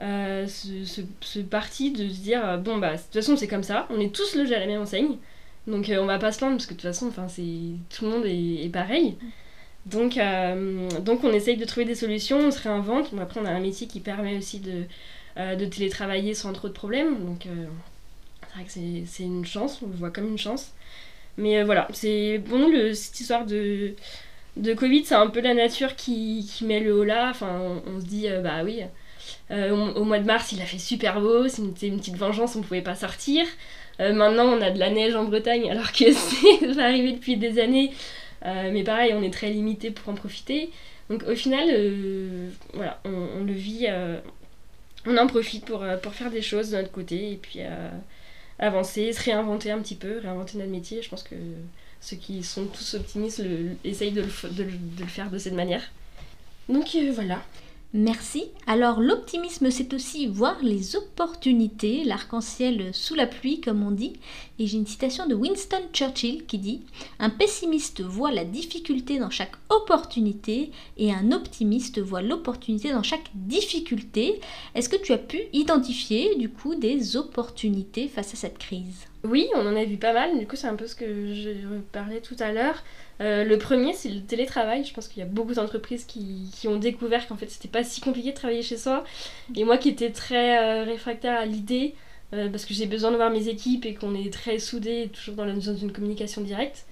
euh, 0.02 0.46
ce, 0.46 1.04
ce, 1.20 1.40
parti 1.40 1.92
de 1.92 2.08
se 2.08 2.20
dire 2.20 2.58
bon, 2.58 2.78
bah, 2.78 2.92
de 2.92 2.98
toute 2.98 3.14
façon, 3.14 3.36
c'est 3.36 3.48
comme 3.48 3.62
ça, 3.62 3.86
on 3.90 4.00
est 4.00 4.14
tous 4.14 4.34
logés 4.36 4.54
à 4.54 4.60
la 4.60 4.66
même 4.66 4.82
enseigne, 4.82 5.16
donc 5.66 5.90
on 5.90 6.06
va 6.06 6.18
pas 6.18 6.32
se 6.32 6.38
plaindre 6.38 6.56
parce 6.56 6.66
que 6.66 6.74
de 6.74 6.78
toute 6.78 6.88
façon, 6.88 7.08
enfin, 7.08 7.26
tout 7.90 8.04
le 8.04 8.10
monde 8.10 8.24
est, 8.26 8.70
pareil. 8.72 9.16
Donc, 9.86 10.18
donc, 11.02 11.24
on 11.24 11.32
essaye 11.32 11.56
de 11.56 11.64
trouver 11.64 11.86
des 11.86 11.94
solutions, 11.94 12.38
on 12.38 12.50
se 12.50 12.60
réinvente. 12.60 13.14
Bon, 13.14 13.22
après, 13.22 13.40
on 13.40 13.46
a 13.46 13.50
un 13.50 13.60
métier 13.60 13.86
qui 13.86 14.00
permet 14.00 14.36
aussi 14.36 14.60
de, 14.60 14.84
de 15.36 15.64
télétravailler 15.64 16.34
sans 16.34 16.52
trop 16.52 16.68
de 16.68 16.74
problèmes. 16.74 17.24
Donc, 17.24 17.44
c'est 17.44 18.54
vrai 18.54 18.64
que 18.64 19.06
c'est 19.06 19.22
une 19.22 19.46
chance, 19.46 19.80
on 19.82 19.86
le 19.88 19.94
voit 19.94 20.10
comme 20.10 20.28
une 20.28 20.38
chance. 20.38 20.72
Mais 21.38 21.62
voilà, 21.62 21.88
c'est 21.92 22.42
pour 22.46 22.58
nous, 22.58 22.70
le, 22.70 22.92
cette 22.94 23.18
histoire 23.20 23.46
de, 23.46 23.94
de 24.58 24.74
Covid, 24.74 25.04
c'est 25.04 25.14
un 25.14 25.28
peu 25.28 25.40
la 25.40 25.54
nature 25.54 25.96
qui, 25.96 26.46
met 26.62 26.80
le 26.80 26.94
haut 26.94 27.04
là. 27.04 27.30
Enfin, 27.30 27.80
on, 27.86 28.00
se 28.00 28.04
dit, 28.04 28.28
euh, 28.28 28.40
bah 28.42 28.62
oui, 28.64 28.82
euh, 29.50 29.70
au, 29.70 30.04
mois 30.04 30.18
de 30.18 30.26
mars, 30.26 30.52
il 30.52 30.60
a 30.60 30.64
fait 30.64 30.78
super 30.78 31.20
beau, 31.20 31.48
c'était 31.48 31.86
une, 31.86 31.98
petite 31.98 32.16
vengeance, 32.16 32.56
on 32.56 32.62
pouvait 32.62 32.82
pas 32.82 32.94
sortir. 32.94 33.46
Euh, 34.00 34.12
maintenant, 34.12 34.44
on 34.46 34.60
a 34.60 34.70
de 34.70 34.78
la 34.78 34.90
neige 34.90 35.14
en 35.14 35.24
Bretagne, 35.24 35.70
alors 35.70 35.92
que 35.92 36.12
c'est 36.12 36.78
arrivé 36.78 37.12
depuis 37.12 37.36
des 37.36 37.58
années. 37.60 37.92
mais 38.44 38.82
pareil, 38.84 39.14
on 39.14 39.22
est 39.22 39.32
très 39.32 39.50
limité 39.50 39.90
pour 39.90 40.08
en 40.08 40.14
profiter. 40.14 40.70
Donc 41.10 41.24
au 41.26 41.34
final, 41.34 41.68
voilà, 42.74 43.00
on, 43.04 43.42
le 43.44 43.52
vit, 43.52 43.86
on 45.06 45.16
en 45.16 45.26
profite 45.26 45.64
pour, 45.64 45.84
pour 46.02 46.12
faire 46.12 46.30
des 46.30 46.42
choses 46.42 46.70
de 46.70 46.76
notre 46.76 46.92
côté 46.92 47.32
et 47.32 47.36
puis 47.36 47.60
avancer, 48.58 49.12
se 49.12 49.22
réinventer 49.24 49.70
un 49.70 49.78
petit 49.78 49.94
peu, 49.94 50.18
réinventer 50.18 50.58
notre 50.58 50.70
métier. 50.70 51.00
Je 51.00 51.08
pense 51.08 51.22
que 51.22 51.34
ceux 52.00 52.16
qui 52.16 52.42
sont 52.42 52.66
tous 52.66 52.94
optimistes 52.94 53.42
essayent 53.84 54.12
de 54.12 54.22
le, 54.22 55.06
faire 55.06 55.30
de 55.30 55.38
cette 55.38 55.54
manière. 55.54 55.82
Donc 56.68 56.94
euh, 56.94 57.10
voilà. 57.12 57.42
Merci. 57.94 58.44
Alors 58.66 59.00
l'optimisme, 59.00 59.70
c'est 59.70 59.94
aussi 59.94 60.26
voir 60.26 60.58
les 60.62 60.94
opportunités, 60.94 62.04
l'arc-en-ciel 62.04 62.90
sous 62.92 63.14
la 63.14 63.26
pluie, 63.26 63.62
comme 63.62 63.82
on 63.82 63.90
dit. 63.90 64.12
Et 64.58 64.66
j'ai 64.66 64.76
une 64.76 64.86
citation 64.86 65.26
de 65.26 65.34
Winston 65.34 65.80
Churchill 65.94 66.44
qui 66.44 66.58
dit⁇ 66.58 66.82
Un 67.18 67.30
pessimiste 67.30 68.02
voit 68.02 68.30
la 68.30 68.44
difficulté 68.44 69.18
dans 69.18 69.30
chaque 69.30 69.56
opportunité 69.70 70.70
et 70.98 71.14
un 71.14 71.32
optimiste 71.32 71.98
voit 71.98 72.20
l'opportunité 72.20 72.92
dans 72.92 73.02
chaque 73.02 73.30
difficulté.⁇ 73.34 74.40
Est-ce 74.74 74.90
que 74.90 75.02
tu 75.02 75.14
as 75.14 75.18
pu 75.18 75.40
identifier 75.54 76.36
du 76.36 76.50
coup 76.50 76.74
des 76.74 77.16
opportunités 77.16 78.08
face 78.08 78.34
à 78.34 78.36
cette 78.36 78.58
crise? 78.58 79.07
Oui, 79.24 79.48
on 79.54 79.66
en 79.66 79.74
a 79.74 79.84
vu 79.84 79.96
pas 79.96 80.12
mal. 80.12 80.38
Du 80.38 80.46
coup, 80.46 80.56
c'est 80.56 80.68
un 80.68 80.76
peu 80.76 80.86
ce 80.86 80.94
que 80.94 81.34
je 81.34 81.50
parlais 81.92 82.20
tout 82.20 82.36
à 82.38 82.52
l'heure. 82.52 82.84
Euh, 83.20 83.42
le 83.44 83.58
premier, 83.58 83.92
c'est 83.92 84.08
le 84.08 84.20
télétravail. 84.20 84.84
Je 84.84 84.94
pense 84.94 85.08
qu'il 85.08 85.18
y 85.18 85.22
a 85.22 85.28
beaucoup 85.28 85.54
d'entreprises 85.54 86.04
qui, 86.04 86.50
qui, 86.54 86.68
ont 86.68 86.76
découvert 86.76 87.26
qu'en 87.26 87.36
fait, 87.36 87.50
c'était 87.50 87.68
pas 87.68 87.82
si 87.82 88.00
compliqué 88.00 88.30
de 88.30 88.36
travailler 88.36 88.62
chez 88.62 88.76
soi. 88.76 89.04
Et 89.56 89.64
moi 89.64 89.76
qui 89.76 89.88
étais 89.88 90.10
très 90.10 90.58
euh, 90.58 90.84
réfractaire 90.84 91.36
à 91.36 91.46
l'idée, 91.46 91.94
euh, 92.32 92.48
parce 92.48 92.64
que 92.64 92.74
j'ai 92.74 92.86
besoin 92.86 93.10
de 93.10 93.16
voir 93.16 93.30
mes 93.30 93.48
équipes 93.48 93.86
et 93.86 93.94
qu'on 93.94 94.14
est 94.14 94.32
très 94.32 94.60
soudés, 94.60 95.10
toujours 95.12 95.34
dans, 95.34 95.44
la, 95.44 95.54
dans 95.54 95.76
une 95.76 95.92
communication 95.92 96.42
directe, 96.42 96.86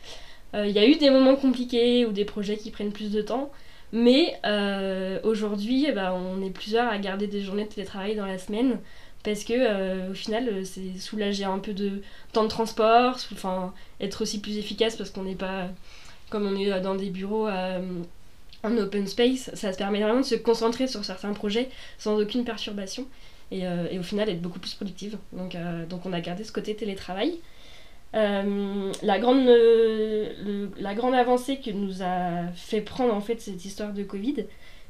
il 0.54 0.70
y 0.70 0.78
a 0.78 0.86
eu 0.86 0.96
des 0.96 1.10
moments 1.10 1.36
compliqués 1.36 2.06
ou 2.06 2.12
des 2.12 2.24
projets 2.24 2.56
qui 2.56 2.70
prennent 2.70 2.92
plus 2.92 3.12
de 3.12 3.20
temps. 3.20 3.50
Mais 3.92 4.40
aujourd'hui, 5.22 5.84
eh 5.86 5.92
ben, 5.92 6.14
on 6.14 6.42
est 6.42 6.48
plusieurs 6.48 6.88
à 6.88 6.96
garder 6.96 7.26
des 7.26 7.42
journées 7.42 7.64
de 7.64 7.68
télétravail 7.68 8.16
dans 8.16 8.24
la 8.24 8.38
semaine 8.38 8.78
parce 9.26 9.44
que 9.44 10.10
au 10.10 10.14
final, 10.14 10.64
c'est 10.64 10.98
soulager 10.98 11.44
un 11.44 11.58
peu 11.58 11.74
de 11.74 12.00
temps 12.32 12.44
de 12.44 12.48
transport, 12.48 13.18
enfin 13.32 13.74
être 14.00 14.22
aussi 14.22 14.40
plus 14.40 14.56
efficace 14.56 14.96
parce 14.96 15.10
qu'on 15.10 15.24
n'est 15.24 15.34
pas 15.34 15.68
comme 16.30 16.46
on 16.46 16.56
est 16.56 16.80
dans 16.80 16.94
des 16.94 17.10
bureaux 17.10 17.48
en 18.66 18.76
open 18.78 19.06
space, 19.06 19.50
ça 19.54 19.72
se 19.72 19.78
permet 19.78 20.00
vraiment 20.00 20.20
de 20.20 20.24
se 20.24 20.34
concentrer 20.34 20.86
sur 20.86 21.04
certains 21.04 21.32
projets 21.32 21.68
sans 21.98 22.20
aucune 22.20 22.44
perturbation 22.44 23.06
et, 23.50 23.66
euh, 23.66 23.98
au 23.98 24.02
final 24.02 24.28
être 24.28 24.42
beaucoup 24.42 24.58
plus 24.58 24.74
productive. 24.74 25.18
Donc, 25.32 25.54
euh, 25.54 25.86
donc 25.86 26.04
on 26.04 26.12
a 26.12 26.20
gardé 26.20 26.44
ce 26.44 26.52
côté 26.52 26.74
télétravail. 26.74 27.34
Euh, 28.14 28.92
la, 29.02 29.18
grande, 29.18 29.46
la 30.78 30.94
grande 30.94 31.14
avancée 31.14 31.58
que 31.58 31.70
nous 31.70 32.02
a 32.02 32.46
fait 32.54 32.80
prendre 32.80 33.12
en 33.12 33.20
fait 33.20 33.40
cette 33.40 33.64
histoire 33.64 33.92
de 33.92 34.02
Covid, 34.02 34.46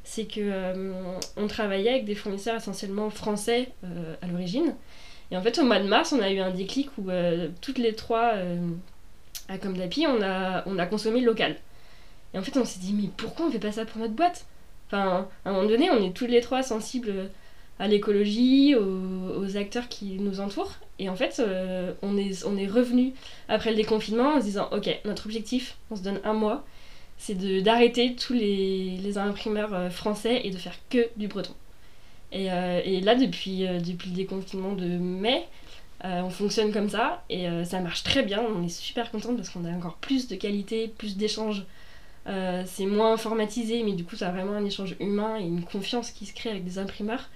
c'est 0.07 0.25
que 0.25 0.83
on 1.35 1.47
travaillait 1.47 1.89
avec 1.89 2.05
des 2.05 2.15
fournisseurs 2.15 2.55
essentiellement 2.55 3.09
français 3.09 3.69
à 4.21 4.27
l'origine. 4.27 4.73
Et 5.29 5.37
en 5.37 5.41
fait, 5.41 5.59
au 5.59 5.63
mois 5.63 5.79
de 5.79 5.87
mars, 5.87 6.13
on 6.13 6.21
a 6.21 6.31
eu 6.31 6.39
un 6.39 6.51
déclic 6.51 6.89
où 6.97 7.09
toutes 7.61 7.77
les 7.77 7.93
trois, 7.93 8.33
à 9.49 9.57
Comme 9.57 9.75
d'Api, 9.75 10.07
on 10.07 10.21
a, 10.21 10.63
on 10.65 10.79
a 10.79 10.85
consommé 10.85 11.19
local. 11.19 11.57
Et 12.33 12.39
en 12.39 12.41
fait, 12.41 12.57
on 12.57 12.65
s'est 12.65 12.79
dit, 12.79 12.93
mais 12.93 13.09
pourquoi 13.15 13.47
on 13.47 13.51
fait 13.51 13.59
pas 13.59 13.71
ça 13.71 13.85
pour 13.85 13.99
notre 13.99 14.13
boîte? 14.13 14.45
Enfin, 14.87 15.27
à 15.43 15.49
un 15.49 15.53
moment 15.53 15.67
donné, 15.67 15.89
on 15.89 16.01
est 16.01 16.13
tous 16.13 16.27
les 16.27 16.41
trois 16.41 16.63
sensibles 16.63 17.29
à 17.79 17.87
l'écologie, 17.87 18.75
aux, 18.75 19.57
acteurs 19.57 19.87
qui 19.87 20.17
nous 20.19 20.39
entourent. 20.39 20.73
Et 20.99 21.09
en 21.09 21.15
fait, 21.15 21.39
euh, 21.39 21.93
on 22.01 22.17
est, 22.17 22.45
on 22.45 22.57
est 22.57 22.67
revenu 22.67 23.13
après 23.49 23.69
le 23.69 23.75
déconfinement 23.75 24.35
en 24.35 24.39
se 24.39 24.45
disant, 24.45 24.69
ok, 24.71 24.89
notre 25.05 25.25
objectif, 25.25 25.77
on 25.91 25.95
se 25.95 26.01
donne 26.01 26.19
un 26.23 26.33
mois, 26.33 26.65
c'est 27.17 27.35
d'arrêter 27.63 28.15
tous 28.15 28.33
les, 28.33 28.97
les, 28.97 29.17
imprimeurs 29.17 29.73
euh, 29.73 29.89
français 29.89 30.41
et 30.43 30.51
de 30.51 30.57
faire 30.57 30.75
que 30.89 31.09
du 31.17 31.27
breton. 31.27 31.53
Et, 32.31 32.51
euh, 32.51 32.81
et 32.83 33.01
là, 33.01 33.15
depuis, 33.15 33.65
depuis 33.85 34.09
le 34.09 34.15
déconfinement 34.15 34.73
de 34.73 34.85
mai, 34.85 35.45
on 36.03 36.29
fonctionne 36.29 36.71
comme 36.71 36.89
ça 36.89 37.23
et 37.29 37.47
ça 37.65 37.79
marche 37.79 38.03
très 38.03 38.21
bien. 38.21 38.41
On 38.55 38.63
est 38.63 38.69
super 38.69 39.09
content 39.09 39.35
parce 39.35 39.49
qu'on 39.49 39.65
a 39.65 39.71
encore 39.71 39.95
plus 39.95 40.27
de 40.27 40.35
qualité, 40.35 40.87
plus 40.87 41.17
d'échanges 41.17 41.65
euh, 42.27 42.63
c'est 42.65 42.85
moins 42.85 43.13
informatisé, 43.13 43.83
mais 43.83 43.93
du 43.93 44.03
coup, 44.03 44.15
ça 44.15 44.29
a 44.29 44.31
vraiment 44.31 44.53
un 44.53 44.65
échange 44.65 44.95
humain 44.99 45.37
et 45.39 45.43
une 45.43 45.63
confiance 45.63 46.11
qui 46.11 46.25
se 46.25 46.33
crée 46.33 46.49
avec 46.49 46.65
des 46.65 46.77
imprimeurs. 46.77 47.29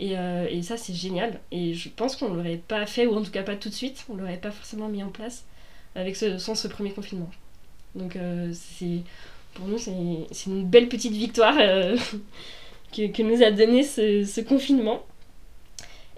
Et, 0.00 0.18
euh, 0.18 0.46
et 0.50 0.62
ça, 0.62 0.76
c'est 0.76 0.94
génial. 0.94 1.40
Et 1.52 1.74
je 1.74 1.88
pense 1.88 2.16
qu'on 2.16 2.30
ne 2.30 2.36
l'aurait 2.36 2.60
pas 2.66 2.84
fait, 2.86 3.06
ou 3.06 3.14
en 3.14 3.22
tout 3.22 3.30
cas 3.30 3.44
pas 3.44 3.56
tout 3.56 3.68
de 3.68 3.74
suite, 3.74 4.04
on 4.08 4.14
ne 4.14 4.20
l'aurait 4.20 4.38
pas 4.38 4.50
forcément 4.50 4.88
mis 4.88 5.02
en 5.02 5.10
place 5.10 5.44
avec 5.94 6.16
ce, 6.16 6.38
sans 6.38 6.56
ce 6.56 6.66
premier 6.66 6.90
confinement. 6.90 7.30
Donc, 7.94 8.16
euh, 8.16 8.50
c'est 8.52 9.02
pour 9.54 9.66
nous, 9.66 9.78
c'est 9.78 10.46
une 10.46 10.64
belle 10.64 10.88
petite 10.88 11.12
victoire 11.12 11.56
que, 12.92 13.06
que, 13.06 13.22
nous 13.22 13.42
a 13.42 13.50
donné 13.50 13.82
ce, 13.82 14.40
confinement. 14.40 15.04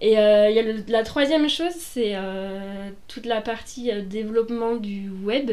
Et 0.01 0.13
il 0.13 0.13
y 0.13 0.59
a 0.59 0.63
la 0.89 1.03
troisième 1.03 1.49
chose, 1.49 1.73
c'est 1.79 2.15
toute 3.09 3.27
la 3.27 3.41
partie 3.41 3.91
développement 4.03 4.77
du 4.77 5.11
web. 5.11 5.51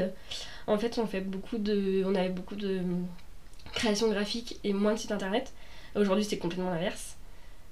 En 0.68 0.78
fait, 0.78 0.98
on 0.98 1.06
fait 1.06 1.22
beaucoup 1.22 1.58
de, 1.58 2.04
on 2.06 2.16
avait 2.16 2.30
beaucoup 2.30 2.56
de 2.56 2.80
création 3.74 4.10
graphique 4.10 4.60
et 4.64 4.74
moins 4.74 4.94
de 4.94 5.00
sites 5.00 5.12
internet. 5.12 5.54
Aujourd'hui, 5.96 6.24
c'est 6.24 6.38
complètement 6.38 6.70
l'inverse. 6.70 7.18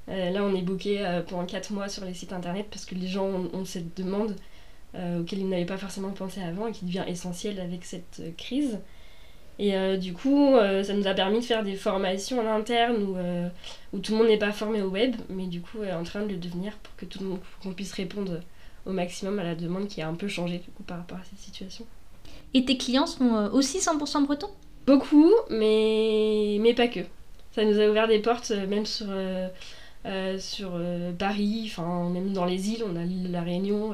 Euh, 0.10 0.30
là, 0.32 0.44
on 0.44 0.56
est 0.56 0.62
booké 0.62 1.06
euh, 1.06 1.22
pendant 1.22 1.46
4 1.46 1.72
mois 1.72 1.88
sur 1.88 2.06
les 2.06 2.14
sites 2.14 2.34
internet 2.34 2.68
parce 2.70 2.86
que 2.86 2.96
les 2.96 3.08
gens 3.08 3.26
ont, 3.28 3.66
cette 3.66 3.96
demande 3.96 4.36
euh, 4.96 5.22
auquel 5.22 5.40
ils 5.40 5.50
n'avaient 5.50 5.66
pas 5.66 5.78
forcément 5.78 6.12
pensé 6.12 6.42
avant 6.42 6.68
et 6.68 6.72
qui 6.72 6.86
devient 6.86 7.06
essentielle 7.08 7.60
avec 7.60 7.86
cette 7.86 8.22
crise. 8.38 8.80
Et 9.60 9.98
du 9.98 10.14
coup, 10.14 10.56
ça 10.56 10.94
nous 10.94 11.06
a 11.06 11.14
permis 11.14 11.40
de 11.40 11.46
faire 11.46 11.62
des 11.62 11.76
formations 11.76 12.40
en 12.40 12.48
interne 12.52 12.96
où, 13.04 13.16
où 13.94 14.00
tout 14.00 14.14
le 14.14 14.18
monde 14.18 14.28
n'est 14.28 14.40
pas 14.40 14.52
formé 14.52 14.82
au 14.82 14.90
web, 14.90 15.16
mais 15.30 15.46
du 15.46 15.62
coup, 15.62 15.84
est 15.84 15.94
en 15.94 16.04
train 16.04 16.24
de 16.24 16.30
le 16.30 16.38
devenir 16.38 16.74
pour 16.78 16.96
que 16.96 17.06
tout 17.06 17.20
le 17.20 17.26
monde 17.26 17.40
qu'on 17.62 17.72
puisse 17.72 17.94
répondre 17.94 18.40
au 18.86 18.92
maximum 18.92 19.40
à 19.40 19.44
la 19.44 19.56
demande 19.56 19.88
qui 19.88 20.02
a 20.02 20.08
un 20.08 20.16
peu 20.16 20.28
changé 20.28 20.58
du 20.58 20.72
coup 20.72 20.84
par 20.84 20.98
rapport 20.98 21.18
à 21.18 21.24
cette 21.24 21.40
situation. 21.40 21.86
Et 22.54 22.66
tes 22.66 22.78
clients 22.78 23.08
sont 23.08 23.36
euh, 23.36 23.50
aussi 23.50 23.80
100% 23.80 24.26
bretons? 24.26 24.50
Beaucoup, 24.86 25.32
mais, 25.50 26.58
mais 26.60 26.74
pas 26.74 26.88
que. 26.88 27.02
Ça 27.54 27.64
nous 27.64 27.80
a 27.80 27.88
ouvert 27.88 28.08
des 28.08 28.20
portes, 28.20 28.52
euh, 28.52 28.68
même 28.68 28.86
sur, 28.86 29.08
euh, 30.06 30.40
sur 30.40 30.72
Paris, 31.20 31.72
enfin 31.72 32.10
même 32.10 32.34
dans 32.34 32.46
les 32.46 32.70
îles, 32.70 32.84
on 32.86 32.96
a 32.96 33.04
l'île 33.04 33.28
de 33.28 33.34
la 33.34 33.42
Réunion. 33.42 33.92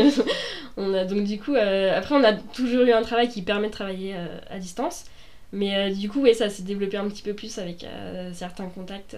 on 0.76 0.94
a 0.94 1.04
donc 1.04 1.24
du 1.24 1.38
coup, 1.38 1.54
après 1.54 2.14
on 2.14 2.24
a 2.24 2.32
toujours 2.32 2.82
eu 2.82 2.92
un 2.92 3.02
travail 3.02 3.28
qui 3.28 3.42
permet 3.42 3.68
de 3.68 3.72
travailler 3.72 4.14
à 4.50 4.58
distance, 4.58 5.04
mais 5.52 5.92
du 5.92 6.08
coup 6.08 6.20
ouais, 6.20 6.34
ça 6.34 6.48
s'est 6.48 6.62
développé 6.62 6.96
un 6.96 7.08
petit 7.08 7.22
peu 7.22 7.34
plus 7.34 7.58
avec 7.58 7.86
certains 8.32 8.66
contacts 8.66 9.16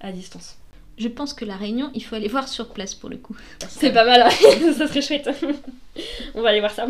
à 0.00 0.12
distance. 0.12 0.58
Je 0.96 1.08
pense 1.08 1.34
que 1.34 1.44
la 1.44 1.56
Réunion, 1.56 1.90
il 1.94 2.04
faut 2.04 2.14
aller 2.14 2.28
voir 2.28 2.46
sur 2.46 2.68
place 2.68 2.94
pour 2.94 3.10
le 3.10 3.16
coup. 3.16 3.36
C'est 3.68 3.92
pas 3.92 4.04
mal, 4.04 4.30
ça 4.76 4.86
serait 4.86 5.02
chouette. 5.02 5.28
On 6.34 6.42
va 6.42 6.50
aller 6.50 6.60
voir 6.60 6.72
ça. 6.72 6.86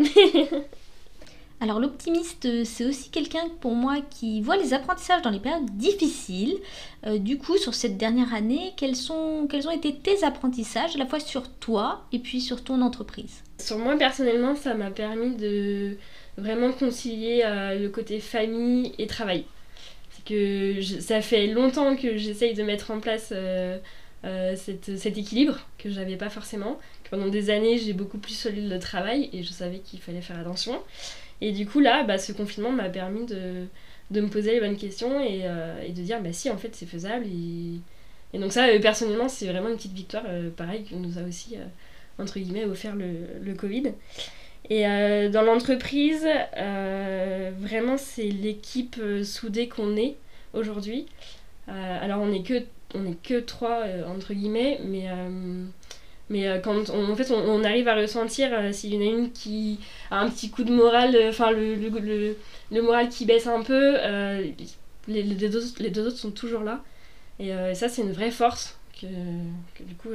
Alors 1.61 1.79
l'optimiste, 1.79 2.65
c'est 2.65 2.85
aussi 2.85 3.09
quelqu'un 3.09 3.47
pour 3.61 3.73
moi 3.73 3.97
qui 4.09 4.41
voit 4.41 4.57
les 4.57 4.73
apprentissages 4.73 5.21
dans 5.21 5.29
les 5.29 5.39
périodes 5.39 5.69
difficiles. 5.77 6.57
Euh, 7.05 7.17
du 7.17 7.37
coup, 7.37 7.57
sur 7.57 7.73
cette 7.73 7.97
dernière 7.97 8.33
année, 8.33 8.73
quels, 8.75 8.95
sont, 8.95 9.47
quels 9.49 9.67
ont 9.67 9.71
été 9.71 9.95
tes 9.95 10.23
apprentissages, 10.23 10.95
à 10.95 10.99
la 10.99 11.05
fois 11.05 11.19
sur 11.19 11.49
toi 11.49 12.05
et 12.11 12.19
puis 12.19 12.41
sur 12.41 12.63
ton 12.63 12.81
entreprise? 12.81 13.41
Sur 13.57 13.77
moi 13.77 13.97
personnellement, 13.97 14.55
ça 14.55 14.73
m'a 14.73 14.91
permis 14.91 15.35
de 15.35 15.97
vraiment 16.37 16.73
concilier 16.73 17.43
euh, 17.45 17.79
le 17.79 17.89
côté 17.89 18.19
famille 18.19 18.91
et 18.99 19.07
travail. 19.07 19.45
C'est 20.11 20.25
que 20.25 20.81
ça 21.01 21.21
fait 21.21 21.47
longtemps 21.47 21.95
que 21.95 22.17
j'essaye 22.17 22.53
de 22.53 22.63
mettre 22.63 22.91
en 22.91 22.99
place 22.99 23.29
euh, 23.31 23.77
cet 24.55 25.17
équilibre 25.17 25.59
que 25.77 25.89
j'avais 25.89 26.17
pas 26.17 26.29
forcément. 26.29 26.79
Pendant 27.09 27.27
des 27.27 27.49
années, 27.49 27.77
j'ai 27.77 27.93
beaucoup 27.93 28.17
plus 28.17 28.33
solide 28.33 28.69
le 28.69 28.79
travail 28.79 29.29
et 29.31 29.41
je 29.41 29.51
savais 29.51 29.79
qu'il 29.79 29.99
fallait 29.99 30.21
faire 30.21 30.39
attention. 30.39 30.81
Et 31.41 31.51
du 31.51 31.65
coup, 31.65 31.79
là, 31.79 32.03
bah, 32.03 32.17
ce 32.17 32.31
confinement 32.31 32.71
m'a 32.71 32.89
permis 32.89 33.25
de, 33.25 33.65
de, 34.11 34.21
me 34.21 34.27
poser 34.27 34.53
les 34.53 34.59
bonnes 34.59 34.77
questions 34.77 35.19
et, 35.19 35.41
euh, 35.43 35.87
de 35.87 36.01
dire, 36.01 36.21
bah 36.21 36.33
si, 36.33 36.49
en 36.49 36.57
fait, 36.57 36.75
c'est 36.75 36.85
faisable. 36.85 37.25
Et, 38.33 38.37
donc 38.37 38.51
ça, 38.51 38.67
euh, 38.67 38.79
personnellement, 38.79 39.29
c'est 39.29 39.47
vraiment 39.47 39.69
une 39.69 39.75
petite 39.75 39.93
victoire, 39.93 40.23
euh, 40.27 40.49
pareil, 40.49 40.83
que 40.83 40.95
nous 40.95 41.17
a 41.17 41.23
aussi, 41.23 41.57
entre 42.19 42.39
guillemets, 42.39 42.65
offert 42.65 42.95
le, 42.95 43.11
le 43.41 43.53
Covid. 43.53 43.93
Et 44.69 44.81
dans 45.29 45.43
l'entreprise, 45.43 46.27
vraiment, 47.59 47.97
c'est 47.97 48.23
l'équipe 48.23 48.99
soudée 49.23 49.67
qu'on 49.67 49.95
est 49.95 50.15
aujourd'hui. 50.53 51.05
alors, 51.67 52.21
on 52.21 52.27
n'est 52.29 52.41
que, 52.41 52.63
que 53.21 53.39
trois, 53.41 53.83
entre 54.07 54.33
guillemets, 54.33 54.79
mais 54.83 55.07
mais 56.29 56.47
euh, 56.47 56.59
quand 56.59 56.89
on, 56.89 57.11
en 57.11 57.15
fait, 57.15 57.31
on, 57.31 57.63
arrive 57.63 57.87
à 57.87 57.95
ressentir 57.95 58.49
euh, 58.51 58.71
s'il 58.71 58.93
y 58.93 58.97
en 58.97 59.01
a 59.01 59.03
une 59.03 59.31
qui 59.31 59.79
a 60.09 60.19
un 60.19 60.29
petit 60.29 60.49
coup 60.49 60.63
de 60.63 60.71
moral, 60.71 61.15
euh, 61.15 61.29
enfin 61.29 61.51
le, 61.51 61.75
le, 61.75 62.81
moral 62.81 63.09
qui 63.09 63.25
baisse 63.25 63.47
un 63.47 63.61
peu, 63.61 63.97
les, 65.07 65.23
les, 65.23 65.35
deux, 65.35 65.61
les 65.79 65.89
deux 65.91 66.07
autres 66.07 66.17
sont 66.17 66.31
toujours 66.31 66.63
là. 66.63 66.83
Et 67.37 67.51
ça, 67.75 67.89
c'est 67.89 68.01
une 68.01 68.13
vraie 68.13 68.31
force 68.31 68.77
que, 68.99 69.07
du 69.83 69.93
coup, 69.95 70.09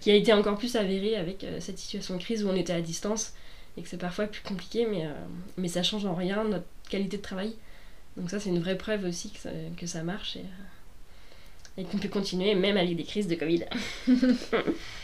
qui 0.00 0.10
a 0.10 0.14
été 0.14 0.32
encore 0.32 0.56
plus 0.56 0.76
avérée 0.76 1.16
avec 1.16 1.44
cette 1.58 1.78
situation 1.78 2.16
de 2.16 2.22
crise 2.22 2.44
où 2.44 2.48
on 2.48 2.54
était 2.54 2.72
à 2.72 2.80
distance 2.80 3.34
et 3.76 3.82
que 3.82 3.88
c'est 3.88 3.98
parfois 3.98 4.26
plus 4.26 4.42
compliqué, 4.42 4.86
mais, 4.86 5.08
mais 5.56 5.68
ça 5.68 5.82
change 5.82 6.06
en 6.06 6.14
rien 6.14 6.44
notre 6.44 6.66
qualité 6.88 7.16
de 7.16 7.22
travail. 7.22 7.54
Donc 8.16 8.30
ça, 8.30 8.38
c'est 8.38 8.50
une 8.50 8.60
vraie 8.60 8.78
preuve 8.78 9.04
aussi 9.04 9.30
que 9.30 9.38
ça, 9.40 9.50
que 9.76 9.86
ça 9.86 10.04
marche 10.04 10.38
et 11.76 11.84
qu'on 11.84 11.98
peut 11.98 12.08
continuer 12.08 12.54
même 12.54 12.76
avec 12.76 12.96
des 12.96 13.04
crises 13.04 13.26
de 13.26 13.34
Covid. 13.34 13.64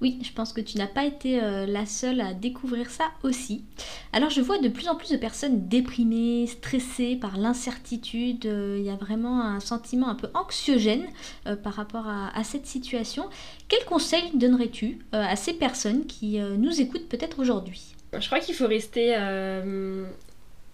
Oui, 0.00 0.18
je 0.22 0.32
pense 0.32 0.52
que 0.52 0.60
tu 0.60 0.76
n'as 0.76 0.86
pas 0.86 1.04
été 1.04 1.42
euh, 1.42 1.66
la 1.66 1.86
seule 1.86 2.20
à 2.20 2.34
découvrir 2.34 2.90
ça 2.90 3.04
aussi. 3.22 3.64
Alors 4.12 4.30
je 4.30 4.40
vois 4.40 4.58
de 4.58 4.68
plus 4.68 4.88
en 4.88 4.96
plus 4.96 5.10
de 5.10 5.16
personnes 5.16 5.68
déprimées, 5.68 6.46
stressées 6.46 7.16
par 7.16 7.36
l'incertitude. 7.36 8.46
Euh, 8.46 8.76
il 8.78 8.84
y 8.84 8.90
a 8.90 8.96
vraiment 8.96 9.42
un 9.42 9.60
sentiment 9.60 10.08
un 10.08 10.14
peu 10.14 10.28
anxiogène 10.34 11.06
euh, 11.46 11.56
par 11.56 11.74
rapport 11.74 12.06
à, 12.08 12.44
cette 12.44 12.66
situation. 12.66 13.28
Quel 13.68 13.84
conseil 13.86 14.22
donnerais-tu 14.34 14.98
à 15.12 15.34
ces 15.34 15.54
personnes 15.54 16.04
qui 16.04 16.38
nous 16.38 16.80
écoutent 16.80 17.08
peut-être 17.08 17.38
aujourd'hui? 17.38 17.94
Je 18.12 18.26
crois 18.26 18.40
qu'il 18.40 18.54
faut 18.54 18.66
rester... 18.66 19.16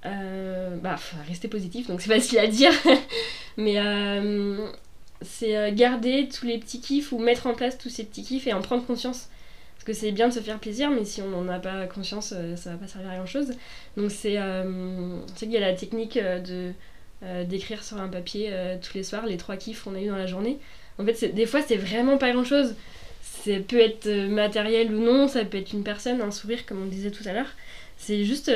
bah, 0.02 0.96
rester 1.28 1.46
positif, 1.46 1.86
donc 1.86 2.00
c'est 2.00 2.12
facile 2.12 2.38
à 2.40 2.48
dire. 2.48 2.72
Mais 3.56 3.76
c'est 5.22 5.56
euh, 5.56 5.70
garder 5.72 6.28
tous 6.28 6.46
les 6.46 6.58
petits 6.58 6.80
kiffs 6.80 7.12
ou 7.12 7.18
mettre 7.18 7.46
en 7.46 7.54
place 7.54 7.78
tous 7.78 7.90
ces 7.90 8.04
petits 8.04 8.22
kiffs 8.22 8.46
et 8.46 8.52
en 8.52 8.62
prendre 8.62 8.84
conscience. 8.84 9.28
Parce 9.74 9.84
que 9.84 9.92
c'est 9.92 10.12
bien 10.12 10.28
de 10.28 10.34
se 10.34 10.40
faire 10.40 10.58
plaisir, 10.58 10.90
mais 10.90 11.04
si 11.04 11.22
on 11.22 11.28
n'en 11.28 11.48
a 11.48 11.58
pas 11.58 11.86
conscience, 11.86 12.34
euh, 12.36 12.56
ça 12.56 12.70
va 12.70 12.76
pas 12.76 12.86
servir 12.86 13.10
à 13.10 13.16
grand 13.16 13.26
chose. 13.26 13.52
Donc 13.96 14.10
c'est 14.10 14.36
euh, 14.36 15.18
qu'il 15.36 15.50
y 15.50 15.56
a 15.56 15.60
la 15.60 15.74
technique 15.74 16.18
de 16.18 16.72
d'écrire 17.44 17.84
sur 17.84 17.98
un 18.00 18.08
papier 18.08 18.50
tous 18.80 18.94
les 18.94 19.02
soirs 19.02 19.26
les 19.26 19.36
trois 19.36 19.58
kiffs 19.58 19.84
qu'on 19.84 19.94
a 19.94 20.00
eu 20.00 20.06
dans 20.06 20.16
la 20.16 20.26
journée. 20.26 20.58
En 20.98 21.04
fait, 21.04 21.34
des 21.34 21.44
fois, 21.44 21.60
c'est 21.60 21.76
vraiment 21.76 22.16
pas 22.16 22.32
grand 22.32 22.44
chose. 22.44 22.74
Ça 23.20 23.50
peut 23.60 23.78
être 23.78 24.08
matériel 24.30 24.94
ou 24.94 24.98
non, 24.98 25.28
ça 25.28 25.44
peut 25.44 25.58
être 25.58 25.74
une 25.74 25.84
personne, 25.84 26.22
un 26.22 26.30
sourire, 26.30 26.64
comme 26.64 26.82
on 26.82 26.86
disait 26.86 27.10
tout 27.10 27.24
à 27.26 27.34
l'heure. 27.34 27.50
C'est 27.98 28.24
juste, 28.24 28.50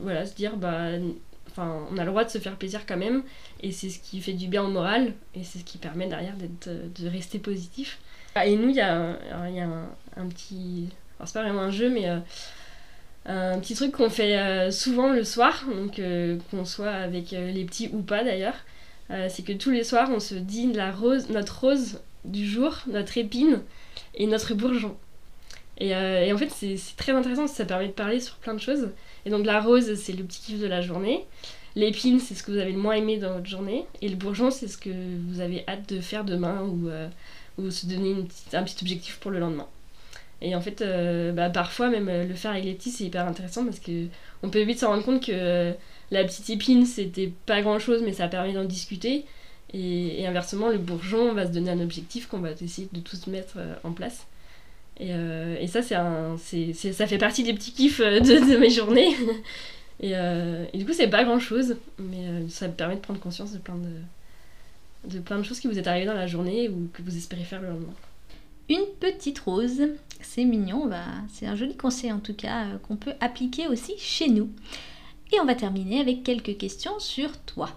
voilà, 0.00 0.24
se 0.24 0.34
dire, 0.34 0.56
bah, 0.56 0.92
enfin, 1.52 1.86
on 1.90 1.96
a 1.98 2.04
le 2.04 2.10
droit 2.10 2.24
de 2.24 2.30
se 2.30 2.38
faire 2.38 2.56
plaisir 2.56 2.86
quand 2.86 2.96
même, 2.96 3.22
et 3.60 3.72
c'est 3.72 3.90
ce 3.90 3.98
qui 3.98 4.20
fait 4.20 4.32
du 4.32 4.48
bien 4.48 4.64
au 4.64 4.68
moral, 4.68 5.12
et 5.34 5.44
c'est 5.44 5.60
ce 5.60 5.64
qui 5.64 5.78
permet 5.78 6.08
derrière 6.08 6.34
d'être, 6.36 6.68
de 6.68 7.08
rester 7.08 7.38
positif. 7.38 7.98
Ah, 8.34 8.46
et 8.46 8.56
nous, 8.56 8.70
il 8.70 8.76
y 8.76 8.80
a, 8.80 9.18
un, 10.16 10.26
petit. 10.28 10.88
Alors, 11.18 11.28
c'est 11.28 11.34
pas 11.34 11.42
vraiment 11.42 11.60
un 11.60 11.70
jeu, 11.70 11.90
mais 11.90 12.08
euh, 12.08 12.18
un 13.54 13.58
petit 13.60 13.74
truc 13.74 13.92
qu'on 13.92 14.10
fait 14.10 14.38
euh, 14.38 14.70
souvent 14.70 15.12
le 15.12 15.24
soir, 15.24 15.64
donc 15.68 15.98
euh, 15.98 16.38
qu'on 16.50 16.64
soit 16.64 16.90
avec 16.90 17.30
les 17.30 17.64
petits 17.64 17.90
ou 17.92 18.02
pas 18.02 18.24
d'ailleurs. 18.24 18.56
c'est 19.28 19.44
que 19.44 19.52
tous 19.52 19.70
les 19.70 19.84
soirs, 19.84 20.10
on 20.10 20.20
se 20.20 20.34
dit 20.34 20.72
la 20.72 20.90
rose, 20.90 21.28
notre 21.28 21.60
rose 21.60 22.00
du 22.24 22.46
jour, 22.46 22.78
notre 22.86 23.18
épine 23.18 23.60
et 24.14 24.26
notre 24.26 24.54
bourgeon. 24.54 24.96
Et, 25.78 25.88
et 25.88 26.32
en 26.32 26.38
fait, 26.38 26.50
c'est, 26.50 26.78
très 26.96 27.12
intéressant, 27.12 27.46
ça 27.46 27.64
permet 27.64 27.88
de 27.88 27.92
parler 27.92 28.20
sur 28.20 28.36
plein 28.36 28.54
de 28.54 28.60
choses. 28.60 28.90
Et 29.24 29.30
donc, 29.30 29.46
la 29.46 29.60
rose, 29.60 29.94
c'est 29.94 30.12
le 30.12 30.22
petit 30.24 30.40
kiff 30.40 30.60
de 30.60 30.66
la 30.66 30.80
journée. 30.80 31.24
L'épine, 31.74 32.20
c'est 32.20 32.34
ce 32.34 32.42
que 32.42 32.52
vous 32.52 32.58
avez 32.58 32.72
le 32.72 32.78
moins 32.78 32.94
aimé 32.94 33.16
dans 33.16 33.32
votre 33.32 33.46
journée. 33.46 33.86
Et 34.00 34.08
le 34.08 34.16
bourgeon, 34.16 34.50
c'est 34.50 34.68
ce 34.68 34.76
que 34.78 34.90
vous 35.28 35.40
avez 35.40 35.64
hâte 35.66 35.88
de 35.88 36.00
faire 36.00 36.24
demain 36.24 36.62
ou 36.62 36.88
ou 37.58 37.70
se 37.70 37.86
donner 37.86 38.16
un 38.52 38.62
petit 38.62 38.76
objectif 38.82 39.18
pour 39.18 39.30
le 39.30 39.38
lendemain. 39.38 39.66
Et 40.40 40.54
en 40.56 40.60
fait, 40.60 40.82
euh, 40.82 41.32
bah, 41.32 41.50
parfois, 41.50 41.88
même 41.88 42.08
euh, 42.08 42.26
le 42.26 42.34
faire 42.34 42.50
avec 42.52 42.64
les 42.64 42.74
petits, 42.74 42.90
c'est 42.90 43.04
hyper 43.04 43.26
intéressant 43.26 43.64
parce 43.64 43.78
que 43.78 44.06
on 44.42 44.50
peut 44.50 44.62
vite 44.62 44.80
se 44.80 44.84
rendre 44.84 45.04
compte 45.04 45.24
que 45.24 45.32
euh, 45.32 45.72
la 46.10 46.24
petite 46.24 46.50
épine, 46.50 46.84
c'était 46.84 47.32
pas 47.46 47.62
grand 47.62 47.78
chose, 47.78 48.02
mais 48.04 48.12
ça 48.12 48.28
permet 48.28 48.52
d'en 48.52 48.64
discuter. 48.64 49.24
Et, 49.72 50.26
inversement, 50.26 50.68
le 50.68 50.78
bourgeon, 50.78 51.30
on 51.30 51.32
va 51.32 51.46
se 51.46 51.52
donner 51.52 51.70
un 51.70 51.80
objectif 51.80 52.26
qu'on 52.26 52.40
va 52.40 52.50
essayer 52.50 52.88
de 52.92 53.00
tous 53.00 53.26
mettre 53.28 53.56
en 53.84 53.92
place. 53.92 54.26
Et, 55.02 55.10
et 55.60 55.66
ça, 55.66 55.82
c'est 55.82 56.92
ça 56.92 57.06
fait 57.06 57.18
partie 57.18 57.42
des 57.42 57.54
petits 57.54 57.72
kiffs 57.72 58.00
de, 58.00 58.52
de 58.52 58.56
mes 58.56 58.70
journées. 58.70 59.16
et, 60.00 60.12
et, 60.12 60.78
du 60.78 60.86
coup, 60.86 60.92
c'est 60.92 61.08
pas 61.08 61.24
grand 61.24 61.40
chose, 61.40 61.76
mais 61.98 62.48
ça 62.48 62.68
me 62.68 62.72
permet 62.72 62.94
de 62.94 63.00
prendre 63.00 63.18
conscience 63.18 63.52
de 63.52 63.58
plein 63.58 65.38
de, 65.38 65.42
choses 65.42 65.60
qui 65.60 65.66
vous 65.66 65.78
est 65.78 65.86
arrivées 65.86 66.06
dans 66.06 66.14
la 66.14 66.26
journée 66.26 66.68
ou 66.68 66.88
que 66.92 67.02
vous 67.02 67.16
espérez 67.16 67.44
faire 67.44 67.60
le 67.60 67.68
lendemain. 67.68 67.94
Une 68.68 68.86
petite 69.00 69.40
rose, 69.40 69.82
c'est 70.20 70.44
mignon, 70.44 70.88
c'est 71.32 71.46
un 71.46 71.56
joli 71.56 71.76
conseil 71.76 72.12
en 72.12 72.20
tout 72.20 72.34
cas 72.34 72.66
euh, 72.66 72.78
qu'on 72.78 72.96
peut 72.96 73.12
appliquer 73.20 73.66
aussi 73.66 73.94
chez 73.98 74.28
nous. 74.28 74.50
Et 75.32 75.40
on 75.40 75.44
va 75.44 75.54
terminer 75.54 76.00
avec 76.00 76.22
quelques 76.22 76.56
questions 76.56 76.98
sur 76.98 77.36
toi. 77.40 77.70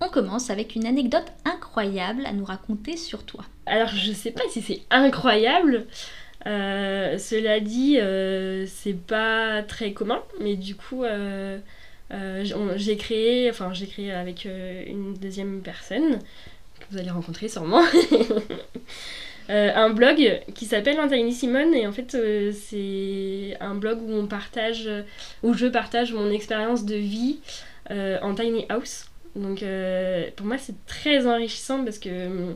On 0.00 0.08
commence 0.10 0.50
avec 0.50 0.74
une 0.74 0.86
anecdote 0.86 1.26
incroyable 1.68 2.24
à 2.26 2.32
nous 2.32 2.44
raconter 2.44 2.96
sur 2.96 3.24
toi. 3.24 3.44
Alors 3.66 3.88
je 3.88 4.12
sais 4.12 4.30
pas 4.30 4.42
si 4.50 4.62
c'est 4.62 4.80
incroyable, 4.90 5.86
euh, 6.46 7.18
cela 7.18 7.60
dit, 7.60 7.98
euh, 8.00 8.64
c'est 8.66 8.96
pas 8.96 9.62
très 9.62 9.92
commun, 9.92 10.22
mais 10.40 10.56
du 10.56 10.74
coup, 10.74 11.04
euh, 11.04 11.58
j'ai 12.76 12.96
créé, 12.96 13.50
enfin 13.50 13.72
j'ai 13.74 13.86
créé 13.86 14.12
avec 14.12 14.46
une 14.46 15.14
deuxième 15.14 15.60
personne 15.60 16.18
que 16.80 16.84
vous 16.90 16.98
allez 16.98 17.10
rencontrer 17.10 17.48
sûrement. 17.48 17.82
Un 19.50 19.88
blog 19.88 20.42
qui 20.54 20.66
s'appelle 20.66 20.98
Tiny 21.08 21.32
Simone 21.32 21.72
et 21.74 21.86
en 21.86 21.92
fait 21.92 22.14
c'est 22.52 23.56
un 23.60 23.74
blog 23.74 23.98
où 24.02 24.12
on 24.12 24.26
partage 24.26 24.90
où 25.42 25.54
je 25.54 25.64
partage 25.64 26.12
mon 26.12 26.30
expérience 26.30 26.84
de 26.84 26.96
vie 26.96 27.38
en 27.88 28.34
tiny 28.34 28.66
house 28.68 29.07
donc 29.38 29.64
pour 30.36 30.46
moi 30.46 30.58
c'est 30.58 30.84
très 30.86 31.26
enrichissant 31.26 31.84
parce 31.84 31.98
que 31.98 32.54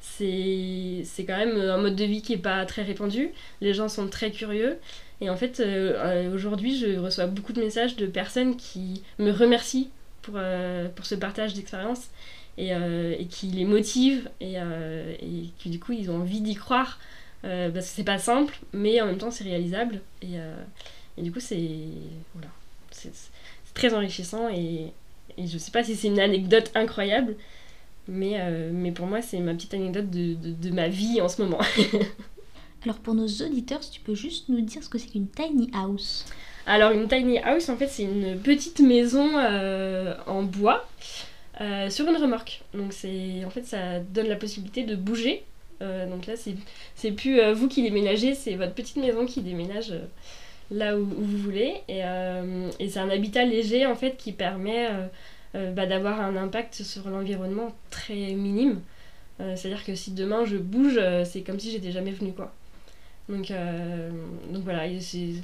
c'est 0.00 1.24
quand 1.26 1.36
même 1.36 1.56
un 1.56 1.78
mode 1.78 1.96
de 1.96 2.04
vie 2.04 2.22
qui 2.22 2.34
est 2.34 2.38
pas 2.38 2.64
très 2.66 2.82
répandu 2.82 3.30
les 3.60 3.74
gens 3.74 3.88
sont 3.88 4.08
très 4.08 4.30
curieux 4.30 4.78
et 5.20 5.30
en 5.30 5.36
fait, 5.36 5.60
euh, 5.60 5.94
euh, 5.96 6.34
aujourd'hui, 6.34 6.78
je 6.78 6.98
reçois 6.98 7.26
beaucoup 7.26 7.52
de 7.52 7.60
messages 7.60 7.96
de 7.96 8.06
personnes 8.06 8.56
qui 8.56 9.02
me 9.18 9.30
remercient 9.30 9.90
pour, 10.22 10.34
euh, 10.36 10.88
pour 10.88 11.06
ce 11.06 11.14
partage 11.14 11.54
d'expérience 11.54 12.08
et, 12.58 12.70
et, 12.70 13.26
qui 13.26 13.48
les 13.48 13.64
motivent 13.64 14.30
et, 14.40 14.54
et, 14.54 15.50
qui 15.58 15.68
du 15.68 15.78
coup 15.78 15.92
ils 15.92 16.10
ont 16.10 16.16
envie 16.22 16.40
d'y 16.40 16.54
croire 16.54 16.98
parce 17.42 17.72
que 17.74 17.80
c'est 17.82 18.02
pas 18.02 18.18
simple, 18.18 18.58
mais 18.72 19.00
en 19.02 19.06
même 19.06 19.18
temps 19.18 19.30
c'est 19.30 19.44
réalisable. 19.44 20.00
Et, 20.22 20.36
et, 21.18 21.22
du 21.22 21.30
coup, 21.30 21.40
c'est 21.40 21.68
voilà, 22.34 22.48
c'est 22.90 23.12
très 23.74 23.92
enrichissant 23.92 24.48
et, 24.48 24.92
et 25.36 25.46
je 25.46 25.58
sais 25.58 25.70
pas 25.70 25.84
si 25.84 25.96
c'est 25.96 26.08
une 26.08 26.20
anecdote 26.20 26.70
incroyable, 26.74 27.36
mais, 28.08 28.38
mais 28.72 28.92
pour 28.92 29.06
moi, 29.06 29.20
c'est 29.20 29.38
ma 29.40 29.54
petite 29.54 29.74
anecdote 29.74 30.10
de, 30.10 30.34
de, 30.34 30.52
de, 30.52 30.70
ma 30.70 30.88
vie 30.88 31.20
en 31.20 31.28
ce 31.28 31.42
moment. 31.42 31.58
Alors 32.86 32.98
pour 32.98 33.14
nos 33.14 33.26
auditeurs, 33.26 33.82
si 33.82 33.90
tu 33.90 34.00
peux 34.00 34.14
juste 34.14 34.48
nous 34.48 34.60
dire 34.60 34.80
ce 34.80 34.88
que 34.88 34.96
c'est 34.96 35.08
qu'une 35.08 35.26
tiny 35.26 35.68
house? 35.74 36.24
Alors 36.66 36.92
une 36.92 37.08
tiny 37.08 37.38
house, 37.38 37.68
en 37.68 37.76
fait, 37.76 37.88
c'est 37.88 38.04
une 38.04 38.38
petite 38.38 38.78
maison 38.78 39.38
euh, 39.38 40.14
en 40.26 40.44
bois 40.44 40.88
euh, 41.60 41.90
sur 41.90 42.08
une 42.08 42.16
remorque. 42.16 42.62
Donc 42.74 42.92
c'est, 42.92 43.44
en 43.44 43.50
fait, 43.50 43.64
ça 43.64 43.98
donne 43.98 44.28
la 44.28 44.36
possibilité 44.36 44.84
de 44.84 44.94
bouger. 44.94 45.42
Euh, 45.82 46.08
donc 46.08 46.26
là, 46.26 46.34
c'est 46.94 47.10
plus 47.12 47.40
vous 47.52 47.66
qui 47.66 47.82
déménagez, 47.82 48.36
c'est 48.36 48.54
votre 48.54 48.72
petite 48.72 48.98
maison 48.98 49.26
qui 49.26 49.42
déménage 49.42 49.92
là 50.70 50.98
où, 50.98 51.04
vous 51.04 51.38
voulez. 51.38 51.74
Et, 51.88 52.00
et 52.80 52.88
c'est 52.88 52.98
un 52.98 53.10
habitat 53.10 53.44
léger, 53.44 53.86
en 53.86 53.94
fait, 53.94 54.16
qui 54.16 54.32
permet 54.32 54.88
bah, 55.54 55.86
d'avoir 55.86 56.20
un 56.20 56.36
impact 56.36 56.74
sur 56.82 57.08
l'environnement 57.08 57.74
très 57.90 58.32
minime. 58.32 58.80
C'est-à-dire 59.38 59.84
que 59.84 59.94
si 59.94 60.12
demain 60.12 60.44
je 60.44 60.56
bouge, 60.56 61.00
c'est 61.24 61.42
comme 61.42 61.60
si 61.60 61.70
j'étais 61.70 61.92
jamais 61.92 62.12
venue, 62.12 62.32
quoi. 62.32 62.52
Donc, 63.28 63.50
euh, 63.50 64.10
donc 64.50 64.62
voilà, 64.62 64.82
c'est 65.00 65.34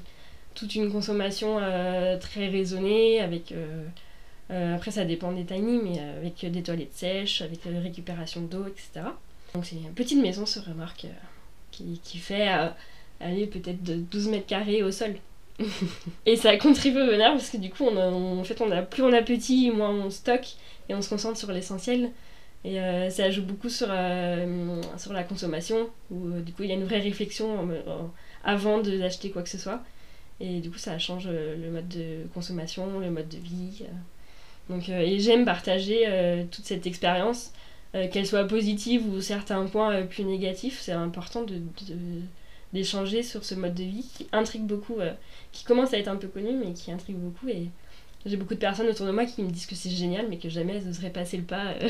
toute 0.54 0.74
une 0.74 0.90
consommation 0.92 1.58
euh, 1.60 2.18
très 2.18 2.48
raisonnée 2.48 3.20
avec... 3.20 3.52
Euh, 3.52 3.86
après, 4.76 4.90
ça 4.90 5.04
dépend 5.06 5.32
des 5.32 5.44
tiny, 5.44 5.80
mais 5.82 5.98
avec 5.98 6.44
des 6.44 6.62
toilettes 6.62 6.94
sèches, 6.94 7.40
avec 7.40 7.64
la 7.64 7.80
récupération 7.80 8.42
d'eau, 8.42 8.66
etc. 8.66 9.06
Donc, 9.54 9.64
c'est 9.64 9.76
une 9.76 9.94
petite 9.94 10.20
maison 10.20 10.44
sur 10.44 10.62
remorque 10.64 11.06
qui, 11.70 11.98
qui, 12.04 12.18
fait 12.18 12.48
aller 13.22 13.46
peut-être 13.46 13.82
de 13.82 13.94
12 13.94 14.28
mètres 14.28 14.46
carrés 14.46 14.82
au 14.82 14.90
sol. 14.90 15.14
et 16.26 16.36
ça 16.36 16.56
contribue 16.56 17.00
au 17.00 17.06
bonheur 17.06 17.32
parce 17.32 17.50
que 17.50 17.56
du 17.56 17.70
coup, 17.70 17.84
on 17.84 17.96
en 17.96 18.44
fait, 18.44 18.60
on 18.60 18.70
a, 18.70 18.82
plus 18.82 19.02
on 19.02 19.12
a 19.12 19.22
petit, 19.22 19.70
moins 19.70 19.90
on 19.90 20.10
stocke 20.10 20.56
et 20.88 20.94
on 20.94 21.02
se 21.02 21.08
concentre 21.08 21.38
sur 21.38 21.52
l'essentiel. 21.52 22.10
Et 22.64 22.78
euh, 22.78 23.10
ça 23.10 23.30
joue 23.30 23.42
beaucoup 23.42 23.68
sur, 23.68 23.88
euh, 23.90 24.80
sur 24.96 25.12
la 25.12 25.24
consommation, 25.24 25.88
où 26.10 26.28
euh, 26.28 26.40
du 26.40 26.52
coup 26.52 26.62
il 26.62 26.68
y 26.68 26.72
a 26.72 26.76
une 26.76 26.84
vraie 26.84 27.00
réflexion 27.00 27.68
avant 28.44 28.78
d'acheter 28.78 29.30
quoi 29.30 29.42
que 29.42 29.48
ce 29.48 29.58
soit. 29.58 29.82
Et 30.40 30.60
du 30.60 30.70
coup 30.70 30.78
ça 30.78 30.98
change 30.98 31.28
le 31.28 31.70
mode 31.70 31.88
de 31.88 32.26
consommation, 32.34 33.00
le 33.00 33.10
mode 33.10 33.28
de 33.28 33.38
vie. 33.38 33.84
Donc, 34.70 34.88
et 34.88 35.18
j'aime 35.18 35.44
partager 35.44 36.06
toute 36.50 36.64
cette 36.64 36.86
expérience, 36.86 37.52
qu'elle 37.92 38.26
soit 38.26 38.46
positive 38.46 39.06
ou 39.06 39.20
certains 39.20 39.64
points 39.66 40.02
plus 40.06 40.24
négatifs. 40.24 40.80
C'est 40.80 40.92
important 40.92 41.42
de, 41.42 41.60
d'échanger 42.72 43.22
sur 43.22 43.44
ce 43.44 43.54
mode 43.54 43.74
de 43.74 43.84
vie 43.84 44.06
qui 44.14 44.26
intrigue 44.32 44.64
beaucoup, 44.64 44.96
qui 45.52 45.64
commence 45.64 45.92
à 45.92 45.98
être 45.98 46.08
un 46.08 46.16
peu 46.16 46.28
connu, 46.28 46.52
mais 46.52 46.72
qui 46.72 46.90
intrigue 46.90 47.16
beaucoup. 47.16 47.48
Et 47.48 47.68
j'ai 48.24 48.36
beaucoup 48.36 48.54
de 48.54 48.58
personnes 48.58 48.88
autour 48.88 49.06
de 49.06 49.12
moi 49.12 49.26
qui 49.26 49.42
me 49.42 49.50
disent 49.50 49.66
que 49.66 49.74
c'est 49.74 49.90
génial, 49.90 50.28
mais 50.28 50.38
que 50.38 50.48
jamais 50.48 50.76
elles 50.76 50.88
oseraient 50.88 51.10
passer 51.10 51.36
le 51.36 51.44
pas 51.44 51.74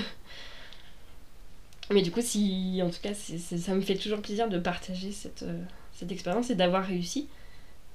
mais 1.90 2.02
du 2.02 2.10
coup, 2.10 2.20
si, 2.22 2.80
en 2.82 2.90
tout 2.90 3.00
cas, 3.02 3.14
ça 3.14 3.74
me 3.74 3.80
fait 3.80 3.96
toujours 3.96 4.20
plaisir 4.20 4.48
de 4.48 4.58
partager 4.58 5.12
cette, 5.12 5.42
euh, 5.42 5.62
expérience 6.10 6.50
et 6.50 6.56
d'avoir 6.56 6.84
réussi 6.84 7.28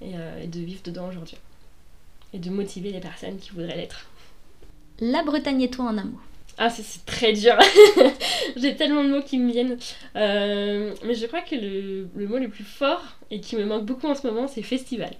euh, 0.01 0.41
et, 0.41 0.47
de 0.47 0.61
vivre 0.61 0.81
dedans 0.83 1.09
aujourd'hui. 1.09 1.37
Et 2.33 2.39
de 2.39 2.49
motiver 2.49 2.91
les 2.91 2.99
personnes 2.99 3.37
qui 3.37 3.49
voudraient 3.49 3.75
l'être. 3.75 4.07
La 4.99 5.23
Bretagne 5.23 5.61
et 5.61 5.69
toi 5.69 5.85
en 5.85 5.97
amour. 5.97 6.19
Ah, 6.57 6.69
c'est 6.69 7.05
très 7.05 7.33
dur. 7.33 7.53
J'ai 8.57 8.75
tellement 8.75 9.03
de 9.03 9.09
mots 9.09 9.21
qui 9.21 9.37
me 9.37 9.51
viennent. 9.51 9.77
Euh, 10.15 10.93
mais 11.05 11.13
je 11.13 11.25
crois 11.27 11.41
que 11.41 11.55
le, 11.55 12.09
le, 12.15 12.27
mot 12.27 12.37
le 12.37 12.49
plus 12.49 12.63
fort 12.63 13.03
et 13.29 13.39
qui 13.39 13.55
me 13.55 13.65
manque 13.65 13.85
beaucoup 13.85 14.07
en 14.07 14.15
ce 14.15 14.25
moment, 14.25 14.47
c'est 14.47 14.63
festival. 14.63 15.11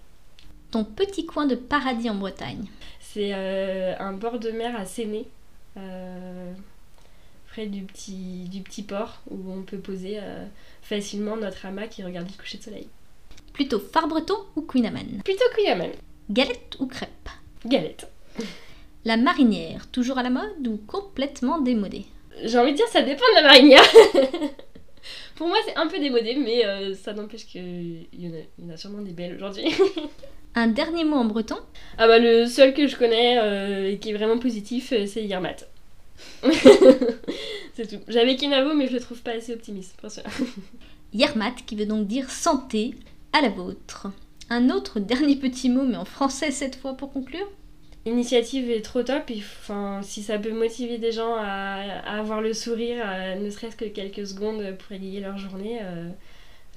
Ton 0.72 0.84
petit 0.84 1.26
coin 1.26 1.46
de 1.46 1.56
paradis 1.56 2.10
en 2.10 2.16
Bretagne. 2.16 2.66
C'est 3.00 3.34
un 3.34 4.14
bord 4.14 4.40
de 4.40 4.52
mer 4.52 4.76
à 4.76 4.86
Séné 4.86 5.28
du 7.66 7.84
petit, 7.84 8.48
du 8.50 8.62
petit 8.62 8.84
port 8.84 9.22
où 9.30 9.52
on 9.52 9.64
peut 9.64 9.80
poser 9.80 10.20
euh, 10.22 10.46
facilement 10.82 11.36
notre 11.36 11.66
hamac 11.66 12.00
et 12.00 12.04
regarder 12.04 12.32
le 12.32 12.38
coucher 12.38 12.58
de 12.60 12.64
soleil. 12.64 12.88
Plutôt 13.54 13.80
phare 13.80 14.08
breton 14.08 14.38
ou 14.56 14.62
Queen 14.62 14.90
Plutôt 15.24 15.46
Queen 15.56 15.92
Galette 16.30 16.78
ou 16.80 16.86
crêpe? 16.86 17.30
Galette. 17.66 18.08
La 19.08 19.16
marinière, 19.16 19.90
toujours 19.90 20.18
à 20.18 20.24
la 20.24 20.30
mode 20.30 20.68
ou 20.68 20.76
complètement 20.86 21.62
démodée? 21.62 22.04
J'ai 22.44 22.58
envie 22.58 22.74
de 22.74 22.76
dire 22.76 22.90
ça 22.90 23.02
dépend 23.02 23.24
de 23.32 23.36
la 23.36 23.42
marinière. 23.42 23.90
Pour 25.38 25.48
moi 25.48 25.56
c'est 25.66 25.78
un 25.78 25.88
peu 25.88 25.98
démodé 25.98 26.36
mais 26.36 26.66
euh, 26.66 26.94
ça 26.94 27.14
n'empêche 27.14 27.46
qu'il 27.46 28.06
y, 28.12 28.28
en 28.28 28.70
a, 28.70 28.76
sûrement 28.76 29.02
des 29.02 29.14
belles 29.14 29.34
aujourd'hui. 29.34 29.74
un 30.56 30.68
dernier 30.68 31.06
mot 31.06 31.16
en 31.16 31.24
breton? 31.24 31.56
Ah 31.98 32.10
bah 32.10 32.20
le 32.20 32.48
seul 32.48 32.74
que 32.74 32.86
je 32.86 32.98
connais 32.98 33.40
euh, 33.40 33.92
et 33.92 33.98
qui 33.98 34.10
est 34.10 34.14
vraiment 34.14 34.40
positif 34.40 34.90
c'est 34.90 35.24
Yermat. 35.24 35.56
c'est 37.76 37.88
tout. 37.88 38.04
J'avais 38.10 38.36
Kinavo, 38.36 38.74
mais 38.74 38.88
je 38.88 38.94
le 38.94 39.00
trouve 39.00 39.22
pas 39.22 39.38
assez 39.38 39.54
optimiste, 39.54 39.96
pour 40.02 40.10
Yermat, 41.14 41.56
qui 41.66 41.78
veut 41.78 41.86
donc 41.86 42.08
dire 42.08 42.30
santé 42.30 42.94
à 43.32 43.42
la 43.42 43.48
vôtre. 43.48 44.08
Un 44.50 44.70
autre 44.70 45.00
dernier 45.00 45.38
petit 45.38 45.70
mot, 45.70 45.84
mais 45.84 45.96
en 45.96 46.04
français 46.04 46.52
cette 46.52 46.76
fois 46.76 46.96
pour 46.96 47.14
conclure? 47.14 47.48
L'initiative 48.08 48.72
est 48.72 48.84
trop 48.84 49.04
top. 49.04 49.30
enfin, 49.38 50.00
si 50.02 50.24
ça 50.24 50.40
peut 50.40 50.54
motiver 50.54 50.98
des 50.98 51.12
gens 51.12 51.36
à, 51.36 52.00
avoir 52.06 52.40
le 52.40 52.54
sourire, 52.54 53.06
ne 53.38 53.50
serait-ce 53.50 53.76
que 53.76 53.84
quelques 53.84 54.26
secondes 54.26 54.64
pour 54.78 54.94
égayer 54.94 55.20
leur 55.20 55.38
journée, 55.38 55.80
euh, 55.82 56.08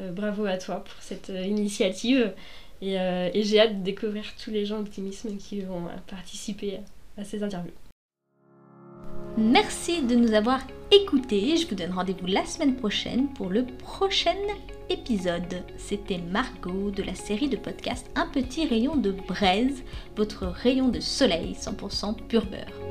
euh, 0.01 0.11
bravo 0.11 0.45
à 0.47 0.59
toi 0.59 0.83
pour 0.83 1.01
cette 1.01 1.31
euh, 1.31 1.41
initiative. 1.43 2.35
Et, 2.83 2.95
et 2.95 3.43
j'ai 3.45 3.61
hâte 3.61 3.79
de 3.79 3.85
découvrir 3.85 4.25
tous 4.43 4.51
les 4.51 4.67
gens 4.67 4.81
optimisme 4.81 5.37
qui 5.37 5.61
vont 5.61 5.87
participer 6.09 6.81
à 7.17 7.23
ces 7.23 7.45
interviews. 7.45 7.75
Merci 9.37 10.03
de 10.03 10.17
nous 10.17 10.35
avoir 10.35 10.61
écoutés. 10.91 11.57
Je 11.57 11.69
vous 11.69 11.77
donne 11.77 11.93
rendez-vous 11.93 12.27
la 12.27 12.45
semaine 12.45 12.75
prochaine 12.75 13.29
pour 13.29 13.49
le 13.49 13.65
prochain 13.65 14.35
épisode. 14.89 15.63
C'était 15.77 16.19
Margot 16.19 16.91
de 16.91 17.05
la 17.05 17.15
série 17.15 17.49
de 17.49 17.57
podcast 17.57 18.11
Un 18.17 18.27
petit 18.27 18.67
rayon 18.67 18.97
de 18.97 19.13
braise, 19.13 19.83
votre 20.17 20.47
rayon 20.47 20.89
de 20.89 21.01
soleil 21.01 21.53
100% 21.53 22.17
pur 22.27 22.45
beurre. 22.45 22.90